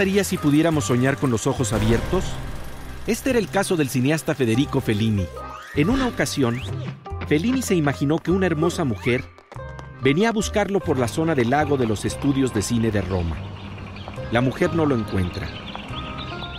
[0.02, 2.24] pasaría si pudiéramos soñar con los ojos abiertos?
[3.06, 5.28] Este era el caso del cineasta Federico Fellini.
[5.76, 6.60] En una ocasión,
[7.28, 9.24] Fellini se imaginó que una hermosa mujer
[10.02, 13.38] venía a buscarlo por la zona del lago de los estudios de cine de Roma.
[14.32, 15.48] La mujer no lo encuentra.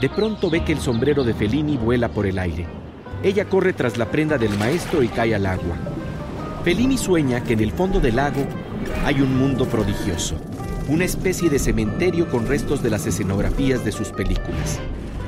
[0.00, 2.68] De pronto ve que el sombrero de Fellini vuela por el aire.
[3.24, 5.76] Ella corre tras la prenda del maestro y cae al agua.
[6.62, 8.46] Fellini sueña que en el fondo del lago
[9.04, 10.36] hay un mundo prodigioso
[10.88, 14.80] una especie de cementerio con restos de las escenografías de sus películas.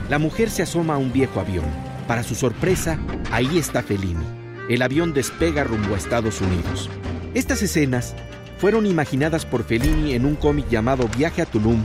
[0.09, 1.64] La mujer se asoma a un viejo avión.
[2.07, 2.98] Para su sorpresa,
[3.30, 4.24] ahí está Fellini.
[4.68, 6.90] El avión despega rumbo a Estados Unidos.
[7.34, 8.14] Estas escenas
[8.59, 11.82] fueron imaginadas por Fellini en un cómic llamado Viaje a Tulum,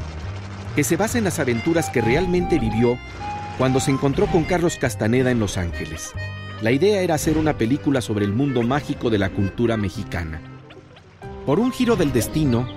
[0.75, 2.97] que se basa en las aventuras que realmente vivió
[3.57, 6.13] cuando se encontró con Carlos Castaneda en Los Ángeles.
[6.61, 10.41] La idea era hacer una película sobre el mundo mágico de la cultura mexicana.
[11.45, 12.67] Por un giro del destino,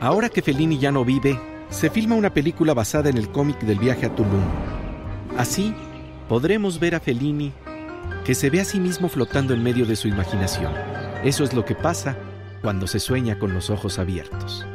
[0.00, 1.38] ahora que Fellini ya no vive,
[1.70, 4.44] se filma una película basada en el cómic del viaje a Tulum.
[5.36, 5.74] Así,
[6.28, 7.52] podremos ver a Fellini
[8.24, 10.72] que se ve a sí mismo flotando en medio de su imaginación.
[11.24, 12.16] Eso es lo que pasa
[12.62, 14.66] cuando se sueña con los ojos abiertos.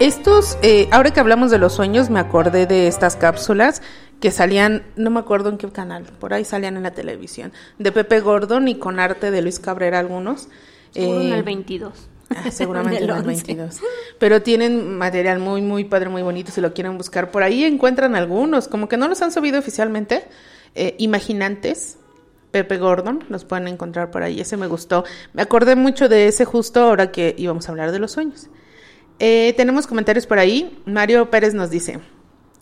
[0.00, 3.82] Estos, eh, ahora que hablamos de los sueños, me acordé de estas cápsulas
[4.20, 7.92] que salían, no me acuerdo en qué canal, por ahí salían en la televisión, de
[7.92, 10.48] Pepe Gordon y con arte de Luis Cabrera algunos.
[10.92, 11.92] Seguro en Eh, el 22.
[12.34, 13.26] Ah, seguramente en el 11.
[13.26, 13.80] 22.
[14.18, 16.50] Pero tienen material muy, muy padre, muy bonito.
[16.50, 18.68] Si lo quieren buscar por ahí, encuentran algunos.
[18.68, 20.24] Como que no los han subido oficialmente.
[20.74, 21.98] Eh, Imaginantes,
[22.50, 24.40] Pepe Gordon, los pueden encontrar por ahí.
[24.40, 25.04] Ese me gustó.
[25.32, 28.48] Me acordé mucho de ese justo ahora que íbamos a hablar de los sueños.
[29.20, 30.80] Eh, tenemos comentarios por ahí.
[30.86, 32.00] Mario Pérez nos dice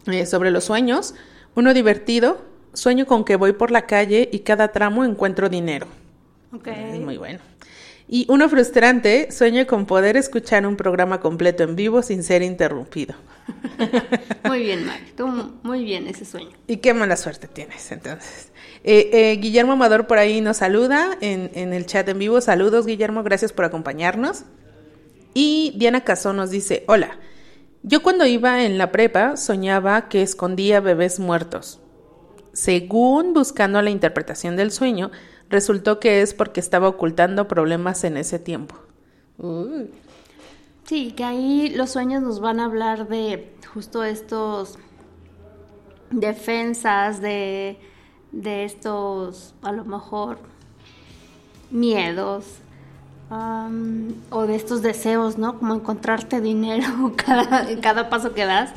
[0.07, 1.15] eh, sobre los sueños.
[1.57, 2.41] Uno divertido.
[2.75, 5.87] Sueño con que voy por la calle y cada tramo encuentro dinero.
[6.53, 6.69] Ok.
[6.69, 7.41] Es muy bueno.
[8.09, 13.17] Y uno frustrante, sueño con poder escuchar un programa completo en vivo sin ser interrumpido.
[14.45, 15.07] Muy bien, Mario.
[15.17, 15.27] Tú,
[15.63, 16.51] muy bien ese sueño.
[16.67, 18.51] Y qué mala suerte tienes, entonces.
[18.85, 22.41] Eh, eh, Guillermo Amador por ahí nos saluda en, en el chat en vivo.
[22.41, 24.45] Saludos, Guillermo, gracias por acompañarnos.
[25.35, 27.19] Y Diana Casó nos dice, hola,
[27.87, 31.79] yo cuando iba en la prepa soñaba que escondía bebés muertos.
[32.53, 35.13] Según buscando la interpretación del sueño,
[35.49, 38.75] resultó que es porque estaba ocultando problemas en ese tiempo.
[40.83, 44.81] Sí, que ahí los sueños nos van a hablar de justo estos
[46.11, 47.79] defensas, de,
[48.33, 50.39] de estos, a lo mejor,
[51.71, 52.47] miedos,
[53.31, 55.59] am, o de estos deseos, ¿no?
[55.59, 58.71] Como encontrarte dinero cada, en cada paso que das.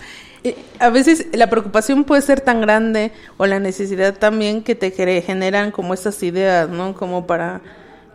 [0.80, 5.72] A veces la preocupación puede ser tan grande o la necesidad también que te generan
[5.72, 6.94] como estas ideas, ¿no?
[6.94, 7.62] Como para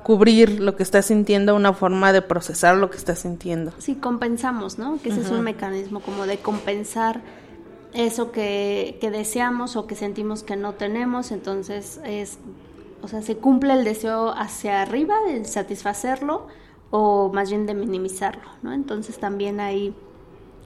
[0.02, 3.72] cubrir lo que estás sintiendo, una forma de procesar lo que estás sintiendo.
[3.78, 5.00] Sí, compensamos, ¿no?
[5.02, 7.20] Que ese es un mecanismo como de compensar
[7.94, 12.38] eso que, que deseamos o que sentimos que no tenemos, entonces es,
[13.04, 16.46] o sea, se cumple el deseo hacia arriba de satisfacerlo
[16.90, 18.72] o más bien de minimizarlo, ¿no?
[18.72, 19.94] Entonces también ahí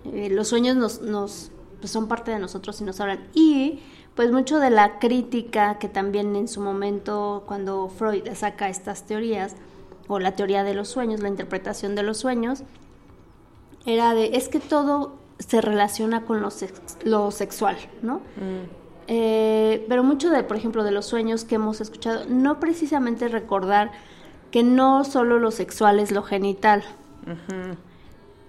[0.05, 1.51] eh, los sueños nos, nos
[1.81, 3.29] pues son parte de nosotros y nos hablan.
[3.35, 3.81] Y
[4.15, 9.57] pues mucho de la crítica que también en su momento cuando Freud saca estas teorías
[10.07, 12.63] o la teoría de los sueños, la interpretación de los sueños,
[13.85, 16.51] era de, es que todo se relaciona con lo,
[17.05, 18.21] lo sexual, ¿no?
[19.11, 23.91] Eh, pero mucho de, por ejemplo, de los sueños que hemos escuchado, no precisamente recordar
[24.51, 26.85] que no solo lo sexual es lo genital,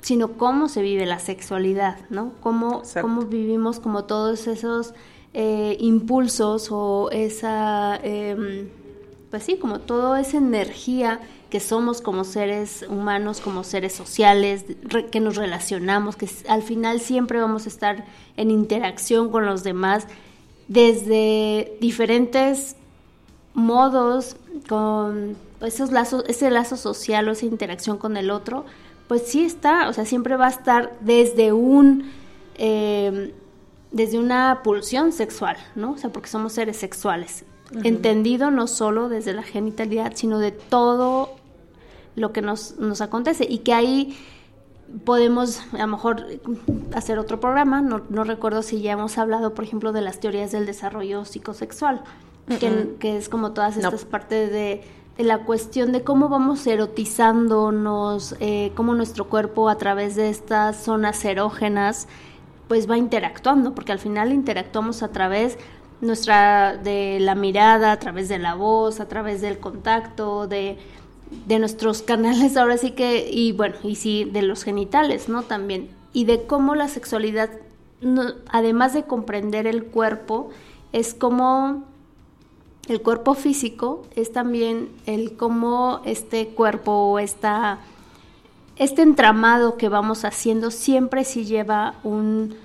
[0.02, 2.32] sino cómo se vive la sexualidad, ¿no?
[2.42, 4.94] Cómo, cómo vivimos como todos esos
[5.34, 8.70] eh, impulsos o esa, em,
[9.30, 11.20] pues sí, como toda esa energía
[11.50, 17.00] que somos como seres humanos, como seres sociales, re- que nos relacionamos, que al final
[17.02, 18.06] siempre vamos a estar
[18.38, 20.08] en interacción con los demás
[20.70, 22.78] desde diferentes
[23.54, 24.38] modos,
[24.70, 28.66] con esos lazos, ese lazo social o esa interacción con el otro,
[29.08, 32.12] pues sí está, o sea, siempre va a estar desde un,
[32.56, 33.34] eh,
[33.92, 35.94] desde una pulsión sexual, ¿no?
[35.94, 37.44] O sea, porque somos seres sexuales.
[37.84, 41.36] Entendido no solo desde la genitalidad, sino de todo
[42.16, 44.18] lo que nos, nos acontece y que ahí
[45.06, 46.26] podemos a lo mejor
[46.94, 50.52] hacer otro programa, no, no recuerdo si ya hemos hablado, por ejemplo, de las teorías
[50.52, 52.02] del desarrollo psicosexual,
[52.60, 53.84] que, que es como todas No.
[53.84, 54.84] estas partes de,
[55.18, 60.78] de la cuestión de cómo vamos erotizándonos, eh, cómo nuestro cuerpo a través de estas
[60.78, 62.08] zonas erógenas
[62.68, 65.58] pues va interactuando, porque al final interactuamos a través
[66.02, 70.78] nuestra de la mirada, a través de la voz, a través del contacto, de,
[71.48, 75.44] de nuestros canales ahora sí que, y bueno, y sí, de los genitales, ¿no?
[75.44, 75.90] También.
[76.14, 77.50] y de cómo la sexualidad,
[78.50, 80.50] además de comprender el cuerpo,
[80.92, 81.84] es como
[82.88, 87.80] el cuerpo físico, es también el cómo este cuerpo o esta,
[88.78, 92.56] este entramado que vamos haciendo siempre sí lleva un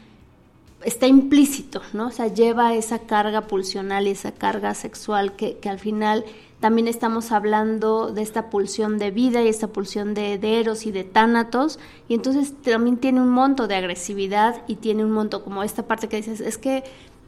[0.84, 2.08] está implícito, ¿no?
[2.08, 6.24] O sea, lleva esa carga pulsional y esa carga sexual que, que al final
[6.64, 10.92] también estamos hablando de esta pulsión de vida y esta pulsión de, de eros y
[10.92, 11.78] de tánatos,
[12.08, 16.08] y entonces también tiene un monto de agresividad y tiene un monto como esta parte
[16.08, 16.82] que dices, es que,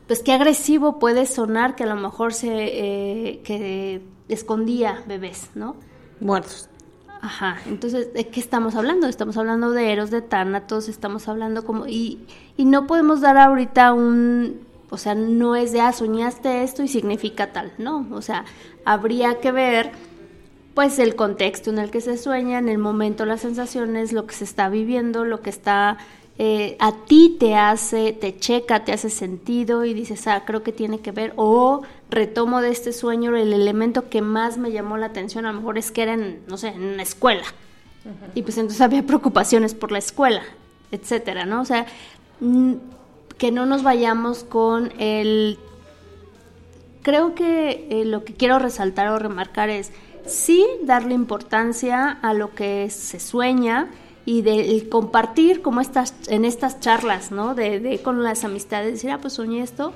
[0.07, 4.01] pues qué agresivo puede sonar que a lo mejor se, eh, que
[4.31, 5.77] escondía bebés, ¿no?
[6.19, 6.71] Muertos.
[7.21, 9.07] Ajá, entonces, ¿de qué estamos hablando?
[9.07, 11.87] Estamos hablando de Eros, de Tánatos, estamos hablando como...
[11.87, 12.25] Y,
[12.57, 14.66] y no podemos dar ahorita un...
[14.91, 18.07] O sea, no es de, ah, soñaste esto y significa tal, no.
[18.13, 18.45] O sea,
[18.85, 19.91] habría que ver,
[20.75, 24.35] pues, el contexto en el que se sueña, en el momento, las sensaciones, lo que
[24.35, 25.99] se está viviendo, lo que está...
[26.39, 30.71] eh, a ti te hace, te checa, te hace sentido y dices, ah, creo que
[30.73, 35.07] tiene que ver, o retomo de este sueño el elemento que más me llamó la
[35.07, 37.45] atención, a lo mejor es que era en, no sé, en una escuela.
[38.37, 40.43] Y pues entonces había preocupaciones por la escuela,
[40.93, 41.63] etcétera, ¿no?
[41.63, 41.87] O sea,
[43.39, 45.59] que no nos vayamos con el...
[47.03, 49.93] Creo que eh, lo que quiero resaltar o remarcar es
[50.27, 53.91] sí darle importancia a lo que se sueña
[54.25, 57.55] y de compartir como estas en estas charlas, ¿no?
[57.55, 59.93] De, de con las amistades decir, ah, pues soñé esto,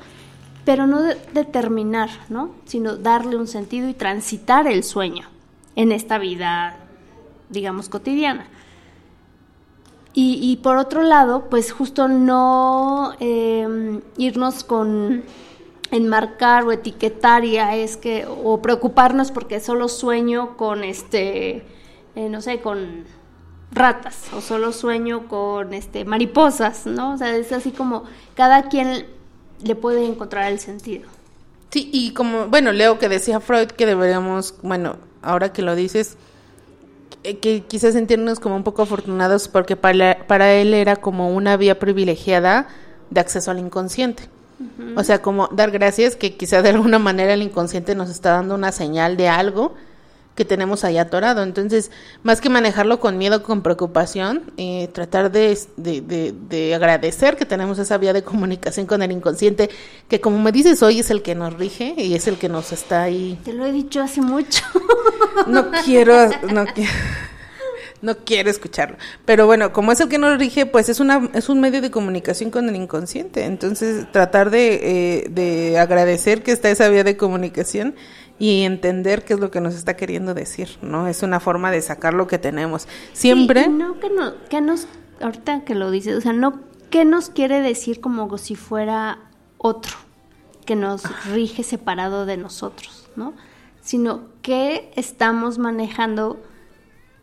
[0.64, 2.54] pero no de- determinar, ¿no?
[2.64, 5.26] Sino darle un sentido y transitar el sueño
[5.74, 6.76] en esta vida,
[7.48, 8.46] digamos, cotidiana.
[10.12, 15.22] Y, y por otro lado, pues justo no eh, irnos con
[15.92, 21.64] enmarcar o etiquetar ya es que o preocuparnos porque solo sueño con este
[22.14, 23.06] eh, no sé con
[23.72, 28.04] ratas o solo sueño con este mariposas no o sea es así como
[28.36, 29.04] cada quien
[29.62, 31.08] le puede encontrar el sentido.
[31.70, 36.16] Sí, y como, bueno, leo que decía Freud que deberíamos, bueno, ahora que lo dices,
[37.22, 41.78] que quizás sentirnos como un poco afortunados porque para, para él era como una vía
[41.78, 42.68] privilegiada
[43.10, 44.28] de acceso al inconsciente.
[44.94, 48.54] O sea, como dar gracias que quizás de alguna manera el inconsciente nos está dando
[48.54, 49.74] una señal de algo
[50.40, 51.42] que tenemos ahí atorado.
[51.42, 51.90] Entonces,
[52.22, 57.44] más que manejarlo con miedo, con preocupación, eh, tratar de, de, de- de agradecer que
[57.44, 59.68] tenemos esa vía de comunicación con el inconsciente,
[60.08, 62.72] que como me dices hoy es el que nos rige y es el que nos
[62.72, 63.38] está ahí.
[63.44, 64.64] te lo he dicho hace mucho
[65.46, 66.90] No quiero, no quiero.
[68.02, 68.96] No quiero escucharlo.
[69.26, 71.90] Pero bueno, como es el que nos rige, pues es una es un medio de
[71.90, 73.44] comunicación con el inconsciente.
[73.44, 74.80] Entonces, tratar de,
[75.24, 77.94] eh, de agradecer que está esa vía de comunicación
[78.40, 81.06] y entender qué es lo que nos está queriendo decir, ¿no?
[81.06, 82.88] Es una forma de sacar lo que tenemos.
[83.12, 83.64] Siempre.
[83.64, 84.88] Sí, no que no que nos
[85.20, 86.60] ahorita que lo dices o sea no
[86.90, 89.18] qué nos quiere decir como si fuera
[89.58, 89.96] otro
[90.64, 93.34] que nos rige separado de nosotros no
[93.80, 96.40] sino que estamos manejando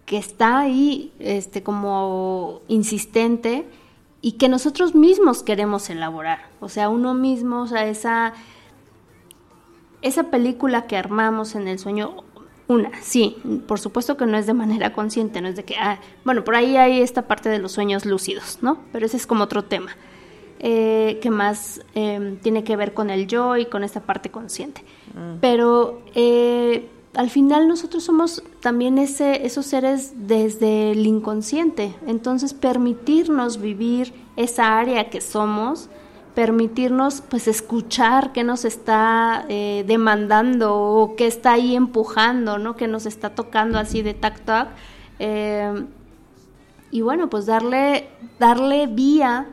[0.06, 3.68] que está ahí este como insistente
[4.22, 8.34] y que nosotros mismos queremos elaborar o sea uno mismo o sea esa
[10.08, 12.24] esa película que armamos en el sueño,
[12.68, 16.00] una, sí, por supuesto que no es de manera consciente, no es de que, ah,
[16.26, 18.80] bueno, por ahí hay esta parte de los sueños lúcidos, ¿no?
[18.92, 19.92] Pero ese es como otro tema,
[20.60, 24.84] eh, que más eh, tiene que ver con el yo y con esta parte consciente.
[25.40, 33.60] Pero eh, al final nosotros somos también ese, esos seres desde el inconsciente, entonces permitirnos
[33.60, 35.90] vivir esa área que somos,
[36.38, 42.76] permitirnos pues escuchar qué nos está eh, demandando o qué está ahí empujando, ¿no?
[42.76, 44.68] Que nos está tocando así de tac tac.
[45.18, 45.84] eh,
[46.92, 48.08] y bueno, pues darle,
[48.38, 49.48] darle vía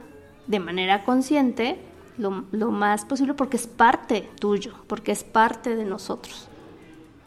[0.47, 1.81] de manera consciente
[2.19, 6.49] lo, más posible porque es parte tuyo, porque es parte de nosotros.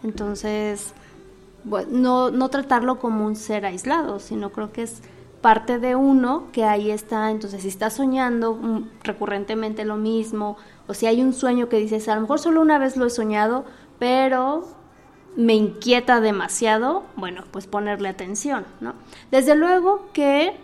[0.04, 0.94] Entonces,
[1.90, 5.02] no, no tratarlo como un ser aislado, sino creo que es
[5.41, 7.31] parte de uno que ahí está.
[7.31, 10.57] Entonces, si estás soñando mm, recurrentemente lo mismo,
[10.88, 13.09] o si hay un sueño que dices, a lo mejor solo una vez lo he
[13.09, 13.65] soñado,
[13.99, 14.68] pero
[15.35, 18.95] me inquieta demasiado, bueno, pues ponerle atención, ¿no?
[19.30, 20.55] Desde luego que,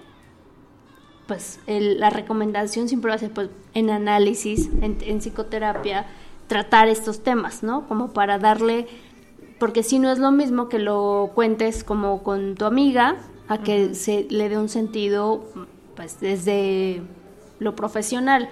[1.27, 6.07] pues, la recomendación siempre va a ser, pues, en análisis, en psicoterapia,
[6.47, 7.87] tratar estos temas, ¿no?
[7.87, 8.87] Como para darle,
[9.59, 13.17] porque si no es lo mismo que lo cuentes como con tu amiga,
[13.47, 15.43] a que se le dé un sentido,
[15.95, 17.01] pues, desde
[17.59, 18.49] lo profesional.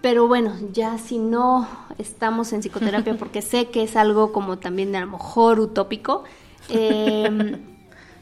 [0.00, 1.68] Pero bueno, ya si no
[1.98, 6.24] estamos en psicoterapia, porque sé que es algo como también a lo mejor utópico,
[6.68, 7.58] eh,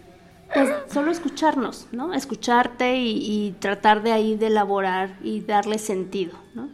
[0.55, 2.15] pues solo escucharnos, ¿no?
[2.15, 6.69] Escucharte y, y tratar de ahí de elaborar y darle sentido, ¿no?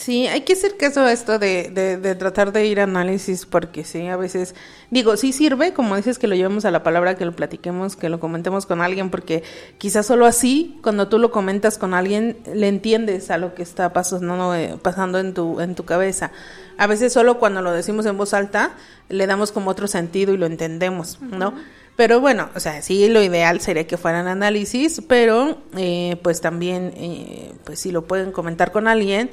[0.00, 3.44] Sí, hay que hacer caso a esto de, de, de tratar de ir a análisis
[3.44, 4.54] porque sí, a veces,
[4.90, 8.08] digo, sí sirve, como dices, que lo llevemos a la palabra, que lo platiquemos, que
[8.08, 9.42] lo comentemos con alguien, porque
[9.76, 13.92] quizás solo así, cuando tú lo comentas con alguien, le entiendes a lo que está
[13.92, 16.32] pasando, eh, pasando en, tu, en tu cabeza.
[16.78, 18.70] A veces solo cuando lo decimos en voz alta,
[19.10, 21.52] le damos como otro sentido y lo entendemos, ¿no?
[21.96, 26.94] Pero bueno, o sea, sí, lo ideal sería que fueran análisis, pero eh, pues también,
[26.96, 29.30] eh, pues si lo pueden comentar con alguien,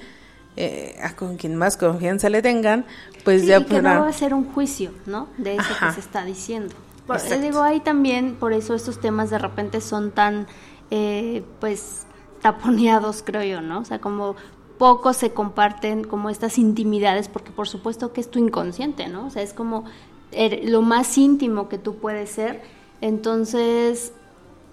[0.57, 2.85] eh, a con quien más confianza le tengan,
[3.23, 5.27] pues Sí, ya y que no va a ser un juicio, ¿no?
[5.37, 5.87] De eso Ajá.
[5.87, 6.73] que se está diciendo.
[7.05, 7.41] Por- Exacto.
[7.41, 10.47] digo, ahí también, por eso estos temas de repente son tan,
[10.91, 12.05] eh, pues,
[12.41, 13.79] taponeados, creo yo, ¿no?
[13.79, 14.35] O sea, como
[14.77, 19.25] poco se comparten como estas intimidades, porque por supuesto que es tu inconsciente, ¿no?
[19.27, 19.85] O sea, es como
[20.31, 22.61] er- lo más íntimo que tú puedes ser.
[23.01, 24.11] Entonces,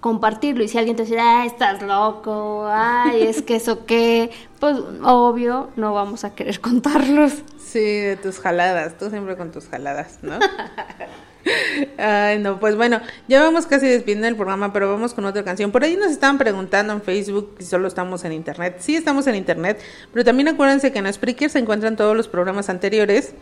[0.05, 4.29] compartirlo y si alguien te dice, ay, estás loco, ay, es que eso qué,
[4.59, 7.33] pues obvio, no vamos a querer contarlos.
[7.57, 10.37] Sí, de tus jaladas, tú siempre con tus jaladas, ¿no?
[11.97, 15.71] Ay, no, pues bueno, ya vamos casi despidiendo el programa, pero vamos con otra canción.
[15.71, 18.77] Por ahí nos estaban preguntando en Facebook si solo estamos en internet.
[18.79, 19.79] Sí, estamos en internet,
[20.11, 23.33] pero también acuérdense que en Spreaker se encuentran todos los programas anteriores.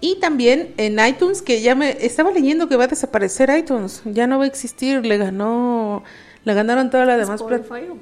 [0.00, 4.26] Y también en iTunes, que ya me estaba leyendo que va a desaparecer iTunes, ya
[4.26, 6.02] no va a existir, le ganó,
[6.44, 7.40] le ganaron todas las demás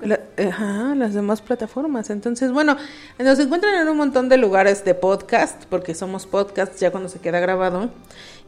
[0.03, 2.11] la- ajá, las demás plataformas.
[2.11, 2.77] Entonces, bueno,
[3.19, 7.19] nos encuentran en un montón de lugares de podcast, porque somos podcast ya cuando se
[7.19, 7.91] queda grabado.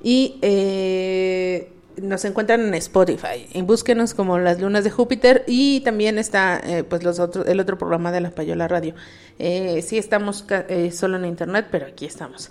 [0.02, 3.48] Y eh, nos encuentran en Spotify.
[3.52, 5.42] Y búsquenos como Las Lunas de Júpiter.
[5.48, 8.94] Y también está eh, pues los otros, el otro programa de La Payola Radio.
[9.40, 12.50] Eh, sí estamos eh, solo en internet, pero aquí estamos.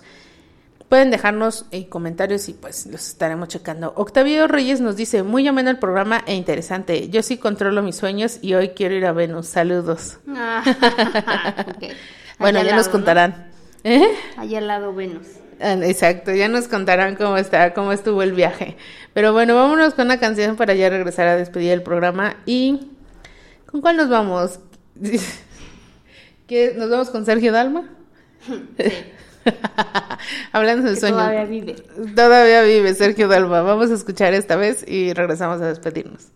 [0.90, 3.92] Pueden dejarnos eh, comentarios y pues los estaremos checando.
[3.94, 7.08] Octavio Reyes nos dice, muy ameno el programa e interesante.
[7.10, 9.46] Yo sí controlo mis sueños y hoy quiero ir a Venus.
[9.46, 10.18] Saludos.
[10.28, 10.64] Ah,
[11.76, 11.84] ok.
[12.40, 13.52] Bueno, ya nos contarán.
[13.84, 14.08] ¿Eh?
[14.36, 15.26] Allá al lado Venus.
[15.60, 18.76] Ah, Exacto, ya nos contarán cómo está, cómo estuvo el viaje.
[19.12, 22.36] Pero bueno, vámonos con una canción para ya regresar a despedir el programa.
[22.46, 22.90] ¿Y
[23.66, 24.58] con cuál nos vamos?
[26.48, 27.88] ¿Qué, ¿Nos vamos con Sergio Dalma?
[30.52, 31.18] Hablando de Que sueños.
[31.18, 31.74] todavía vive.
[32.14, 33.62] Todavía vive Sergio Dalma.
[33.62, 36.28] Vamos a escuchar esta vez y regresamos a despedirnos.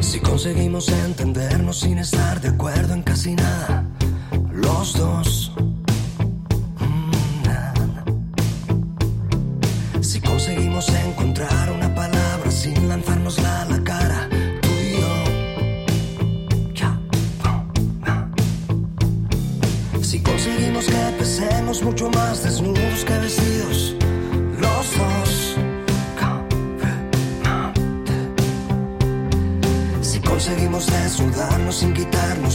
[0.00, 3.84] Si conseguimos entendernos sin estar de acuerdo en casi nada,
[4.52, 5.52] los dos.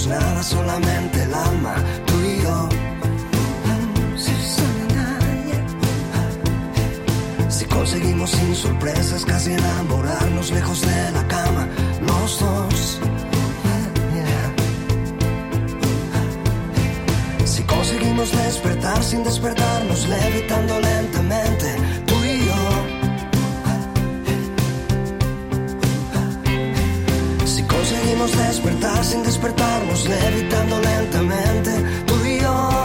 [0.08, 1.76] Nada, solamente el alma,
[2.06, 2.70] tú y yo.
[7.50, 11.68] Si conseguimos sin sorpresas casi enamorarnos lejos de la cama,
[12.02, 13.00] los dos.
[17.46, 21.76] Si conseguimos despertar sin despertarnos, levitando lentamente,
[28.18, 31.72] conseguimos despertar sin despertarnos, levitando lentamente,
[32.06, 32.85] tú y yo.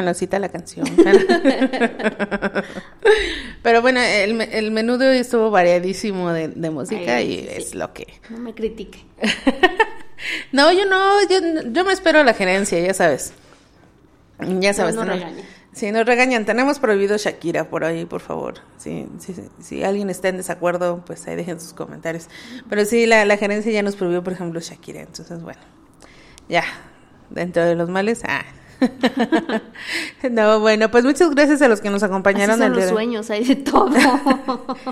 [0.00, 0.86] Melosita la canción.
[3.62, 7.48] Pero, bueno, el, el menú de hoy estuvo variadísimo de, de música Ay, y sí.
[7.50, 8.06] es lo que...
[8.30, 9.04] No me critique.
[10.52, 11.38] No, yo no, yo,
[11.72, 13.32] yo me espero a la gerencia, ya sabes.
[14.58, 14.94] Ya sabes.
[14.94, 15.44] no regañen.
[15.72, 18.54] Si nos regañan, tenemos prohibido Shakira por ahí, por favor.
[18.76, 22.28] Si, si, si alguien está en desacuerdo, pues ahí dejen sus comentarios.
[22.68, 25.00] Pero sí, la, la gerencia ya nos prohibió, por ejemplo, Shakira.
[25.00, 25.60] Entonces, bueno,
[26.48, 26.64] ya,
[27.30, 28.44] dentro de los males, ah.
[30.30, 32.58] no, bueno, pues muchas gracias a los que nos Así acompañaron.
[32.58, 33.90] son el día los de- sueños, hay de todo.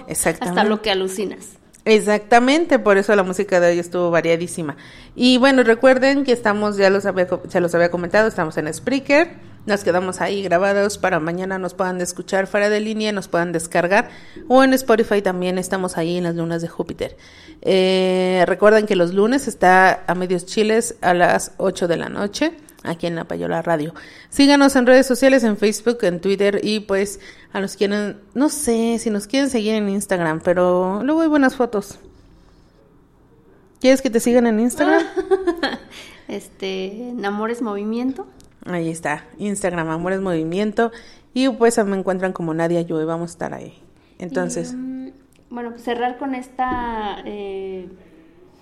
[0.07, 0.49] Exactamente.
[0.61, 1.51] Hasta lo que alucinas.
[1.85, 4.77] Exactamente, por eso la música de hoy estuvo variadísima.
[5.17, 9.31] Y bueno, recuerden que estamos, ya los había, se los había comentado, estamos en Spreaker,
[9.65, 14.11] nos quedamos ahí grabados para mañana nos puedan escuchar fuera de línea, nos puedan descargar,
[14.49, 17.17] o en Spotify también estamos ahí en las lunas de Júpiter.
[17.63, 22.53] Eh, recuerden que los lunes está a medios chiles a las 8 de la noche
[22.89, 23.95] aquí en La Payola Radio.
[24.31, 27.21] Síganos en redes sociales, en Facebook, en Twitter y pues
[27.53, 31.29] a los que quieren, no sé si nos quieren seguir en Instagram, pero luego hay
[31.29, 31.99] buenas fotos.
[33.81, 35.03] ¿Quieres que te sigan en Instagram?
[36.29, 38.27] Este, Namores Movimiento.
[38.67, 40.93] Ahí está, Instagram, Amores Movimiento.
[41.33, 43.79] Y pues me encuentran como Nadia Yue, vamos a estar ahí.
[44.19, 45.13] Entonces, Y, mm,
[45.49, 47.89] bueno, pues cerrar con esta eh,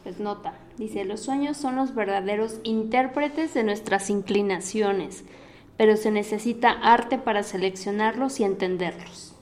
[0.06, 0.54] pues, nota.
[0.78, 5.24] Dice, los sueños son los verdaderos intérpretes de nuestras inclinaciones,
[5.76, 9.34] pero se necesita arte para seleccionarlos y entenderlos.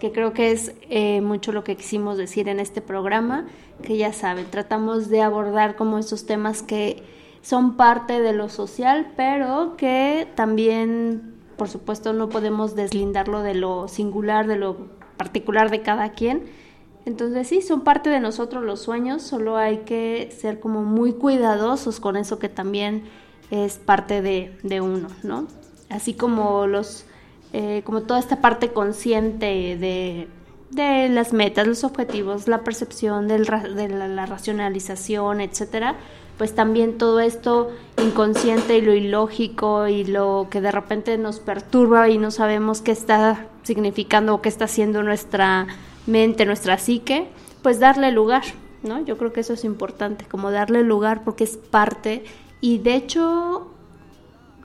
[0.00, 3.46] Que creo que es eh, mucho lo que quisimos decir en este programa,
[3.80, 7.04] que ya saben, tratamos de abordar como esos temas que
[7.42, 13.86] son parte de lo social, pero que también, por supuesto, no podemos deslindarlo de lo
[13.86, 16.66] singular, de lo particular de cada quien.
[17.06, 22.00] Entonces sí, son parte de nosotros los sueños, solo hay que ser como muy cuidadosos
[22.00, 23.04] con eso que también
[23.52, 25.46] es parte de, de uno, ¿no?
[25.88, 27.04] Así como los,
[27.52, 30.26] eh, como toda esta parte consciente de,
[30.72, 35.94] de las metas, los objetivos, la percepción del de la, la racionalización, etcétera,
[36.38, 37.70] pues también todo esto
[38.02, 42.90] inconsciente y lo ilógico y lo que de repente nos perturba y no sabemos qué
[42.90, 45.68] está significando o qué está haciendo nuestra
[46.06, 47.28] mente, nuestra psique,
[47.62, 48.44] pues darle lugar,
[48.82, 49.04] ¿no?
[49.04, 52.24] Yo creo que eso es importante, como darle lugar porque es parte
[52.60, 53.70] y de hecho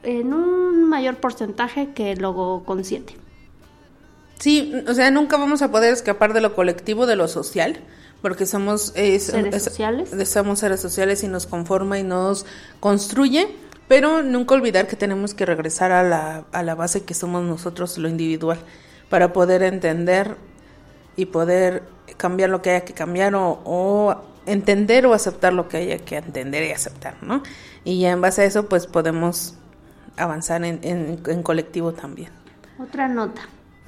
[0.03, 3.15] en un mayor porcentaje que lo consciente.
[4.39, 7.79] sí, o sea, nunca vamos a poder escapar de lo colectivo, de lo social,
[8.21, 10.09] porque somos eh, Seres es- sociales.
[10.29, 12.45] somos seres sociales y nos conforma y nos
[12.79, 13.47] construye,
[13.87, 17.97] pero nunca olvidar que tenemos que regresar a la, a la base que somos nosotros,
[17.97, 18.57] lo individual,
[19.09, 20.35] para poder entender
[21.15, 21.83] y poder
[22.17, 24.15] cambiar lo que haya que cambiar o, o
[24.45, 27.43] entender o aceptar lo que haya que entender y aceptar, ¿no?
[27.83, 29.55] Y ya en base a eso, pues podemos
[30.17, 32.29] avanzar en, en, en colectivo también.
[32.79, 33.41] Otra nota,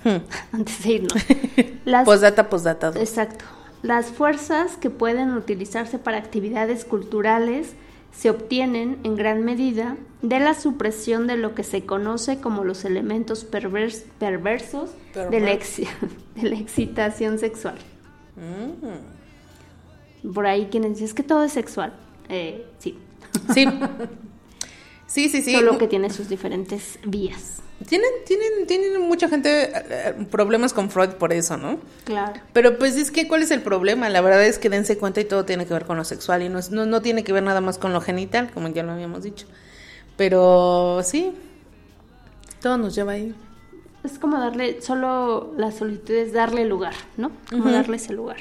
[0.03, 0.17] Hmm.
[0.51, 1.13] antes de irnos.
[1.85, 2.91] Las, Postdata, postdata.
[2.91, 2.97] dos.
[3.01, 3.45] Exacto.
[3.83, 7.69] Las fuerzas que pueden utilizarse para actividades culturales
[8.11, 12.83] se obtienen en gran medida de la supresión de lo que se conoce como los
[12.85, 15.87] elementos pervers- perversos de la, exi-
[16.41, 17.75] de la excitación sexual.
[20.33, 21.93] Por ahí quienes dicen es que todo es sexual.
[22.29, 22.97] Eh, sí.
[23.53, 23.65] Sí.
[25.05, 25.53] Sí, sí, sí.
[25.53, 27.61] Solo que tiene sus diferentes vías.
[27.87, 31.77] Tienen, tienen, tienen mucha gente eh, problemas con Freud por eso, ¿no?
[32.03, 32.41] Claro.
[32.51, 34.09] Pero pues es que, ¿cuál es el problema?
[34.09, 36.49] La verdad es que dense cuenta y todo tiene que ver con lo sexual y
[36.49, 38.93] no, es- no, no tiene que ver nada más con lo genital, como ya lo
[38.93, 39.45] habíamos dicho.
[40.17, 41.31] Pero sí,
[42.59, 43.35] todo nos lleva ahí.
[44.03, 47.31] Es como darle, solo la solicitud es darle lugar, ¿no?
[47.49, 48.37] Como darle ese lugar.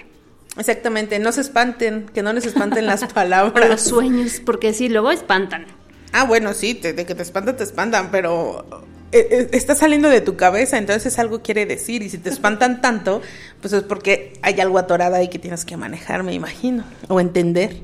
[0.59, 3.81] Exactamente, no se espanten, que no les espanten las O los palabras.
[3.83, 5.67] sueños, porque sí, luego espantan.
[6.13, 8.67] Ah, bueno, sí, te- de que te espantan, te espantan, pero
[9.13, 12.03] eh, eh, está saliendo de tu cabeza, entonces algo quiere decir.
[12.03, 13.23] Y si te espantan tanto,
[13.61, 17.77] pues es porque hay algo atorado ahí que tienes que manejar, me imagino, o entender,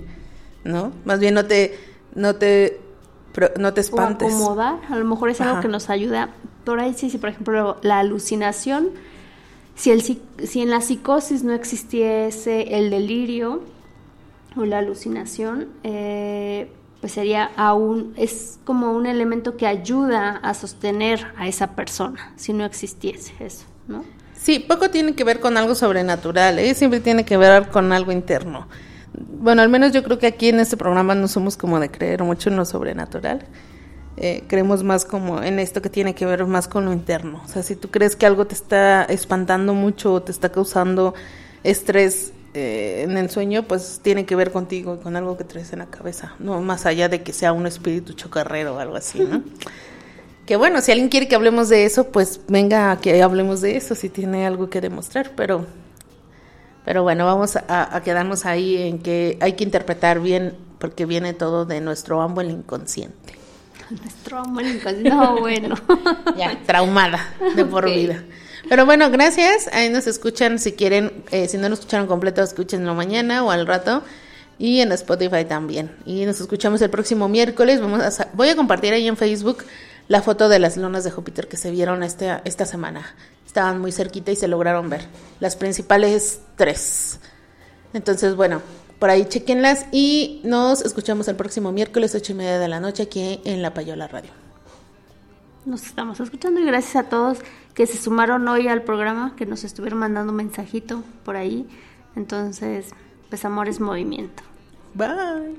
[0.65, 0.93] ¿no?
[1.07, 1.79] Más bien no te,
[2.15, 2.79] no te,
[3.33, 4.29] pro- no te O espantes.
[4.35, 5.63] acomodar, a lo mejor es algo Ajá.
[5.63, 6.31] que nos ayuda.
[6.65, 8.91] Por ahí sí, sí, por ejemplo, la alucinación,
[9.75, 10.21] si, el, si
[10.61, 13.63] en la psicosis no existiese el delirio
[14.57, 21.29] o la alucinación, eh, pues sería aún, es como un elemento que ayuda a sostener
[21.37, 24.05] a esa persona, si no existiese eso, ¿no?
[24.37, 26.75] Sí, poco tiene que ver con algo sobrenatural, ¿eh?
[26.75, 28.67] siempre tiene que ver con algo interno.
[29.21, 32.23] Bueno, al menos yo creo que aquí en este programa no somos como de creer
[32.23, 33.47] mucho en lo sobrenatural.
[34.17, 37.41] Eh, creemos más como en esto que tiene que ver más con lo interno.
[37.45, 41.15] O sea, si tú crees que algo te está espantando mucho o te está causando
[41.63, 45.73] estrés eh, en el sueño, pues tiene que ver contigo y con algo que traes
[45.73, 49.21] en la cabeza, no más allá de que sea un espíritu chocarrero o algo así,
[49.21, 49.43] ¿no?
[50.47, 53.77] Que bueno, si alguien quiere que hablemos de eso, pues venga a que hablemos de
[53.77, 55.67] eso, si tiene algo que demostrar, pero,
[56.89, 61.35] pero bueno, vamos a, a quedarnos ahí en que hay que interpretar bien, porque viene
[61.35, 63.35] todo de nuestro amo el inconsciente.
[63.91, 65.11] Nuestro amor inconsciente.
[65.11, 65.75] No, bueno.
[66.39, 68.25] Ya, traumada de por vida.
[68.71, 69.69] Pero bueno, gracias.
[69.75, 73.67] Ahí nos escuchan si quieren, eh, si no nos escucharon completo, escúchenlo mañana o al
[73.67, 74.03] rato.
[74.59, 75.95] Y en Spotify también.
[76.07, 77.83] Y nos escuchamos el próximo miércoles.
[77.83, 79.59] Vamos a, voy a compartir ahí en Facebook
[80.09, 83.15] la foto de las lunas de Júpiter que se vieron este, esta semana.
[83.49, 85.07] Estaban muy cerquita y se lograron ver.
[85.41, 87.19] Las principales tres.
[87.95, 88.61] Entonces, bueno,
[88.99, 93.05] por ahí chequenlas y nos escuchamos el próximo miércoles, ocho y media de la noche,
[93.05, 94.33] aquí en La Payola Radio.
[95.65, 97.39] Nos estamos escuchando y gracias a todos
[97.73, 101.67] que se sumaron hoy al programa, que nos estuvieron mandando un mensajito por ahí.
[102.17, 102.89] Entonces,
[103.31, 104.43] pues amor es movimiento.
[104.93, 105.57] Bye.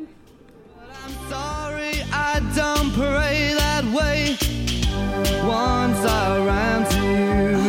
[5.43, 7.68] Once I ran to you,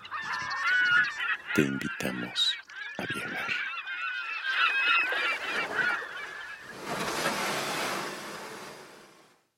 [1.53, 2.53] te invitamos
[2.97, 3.30] a viajar.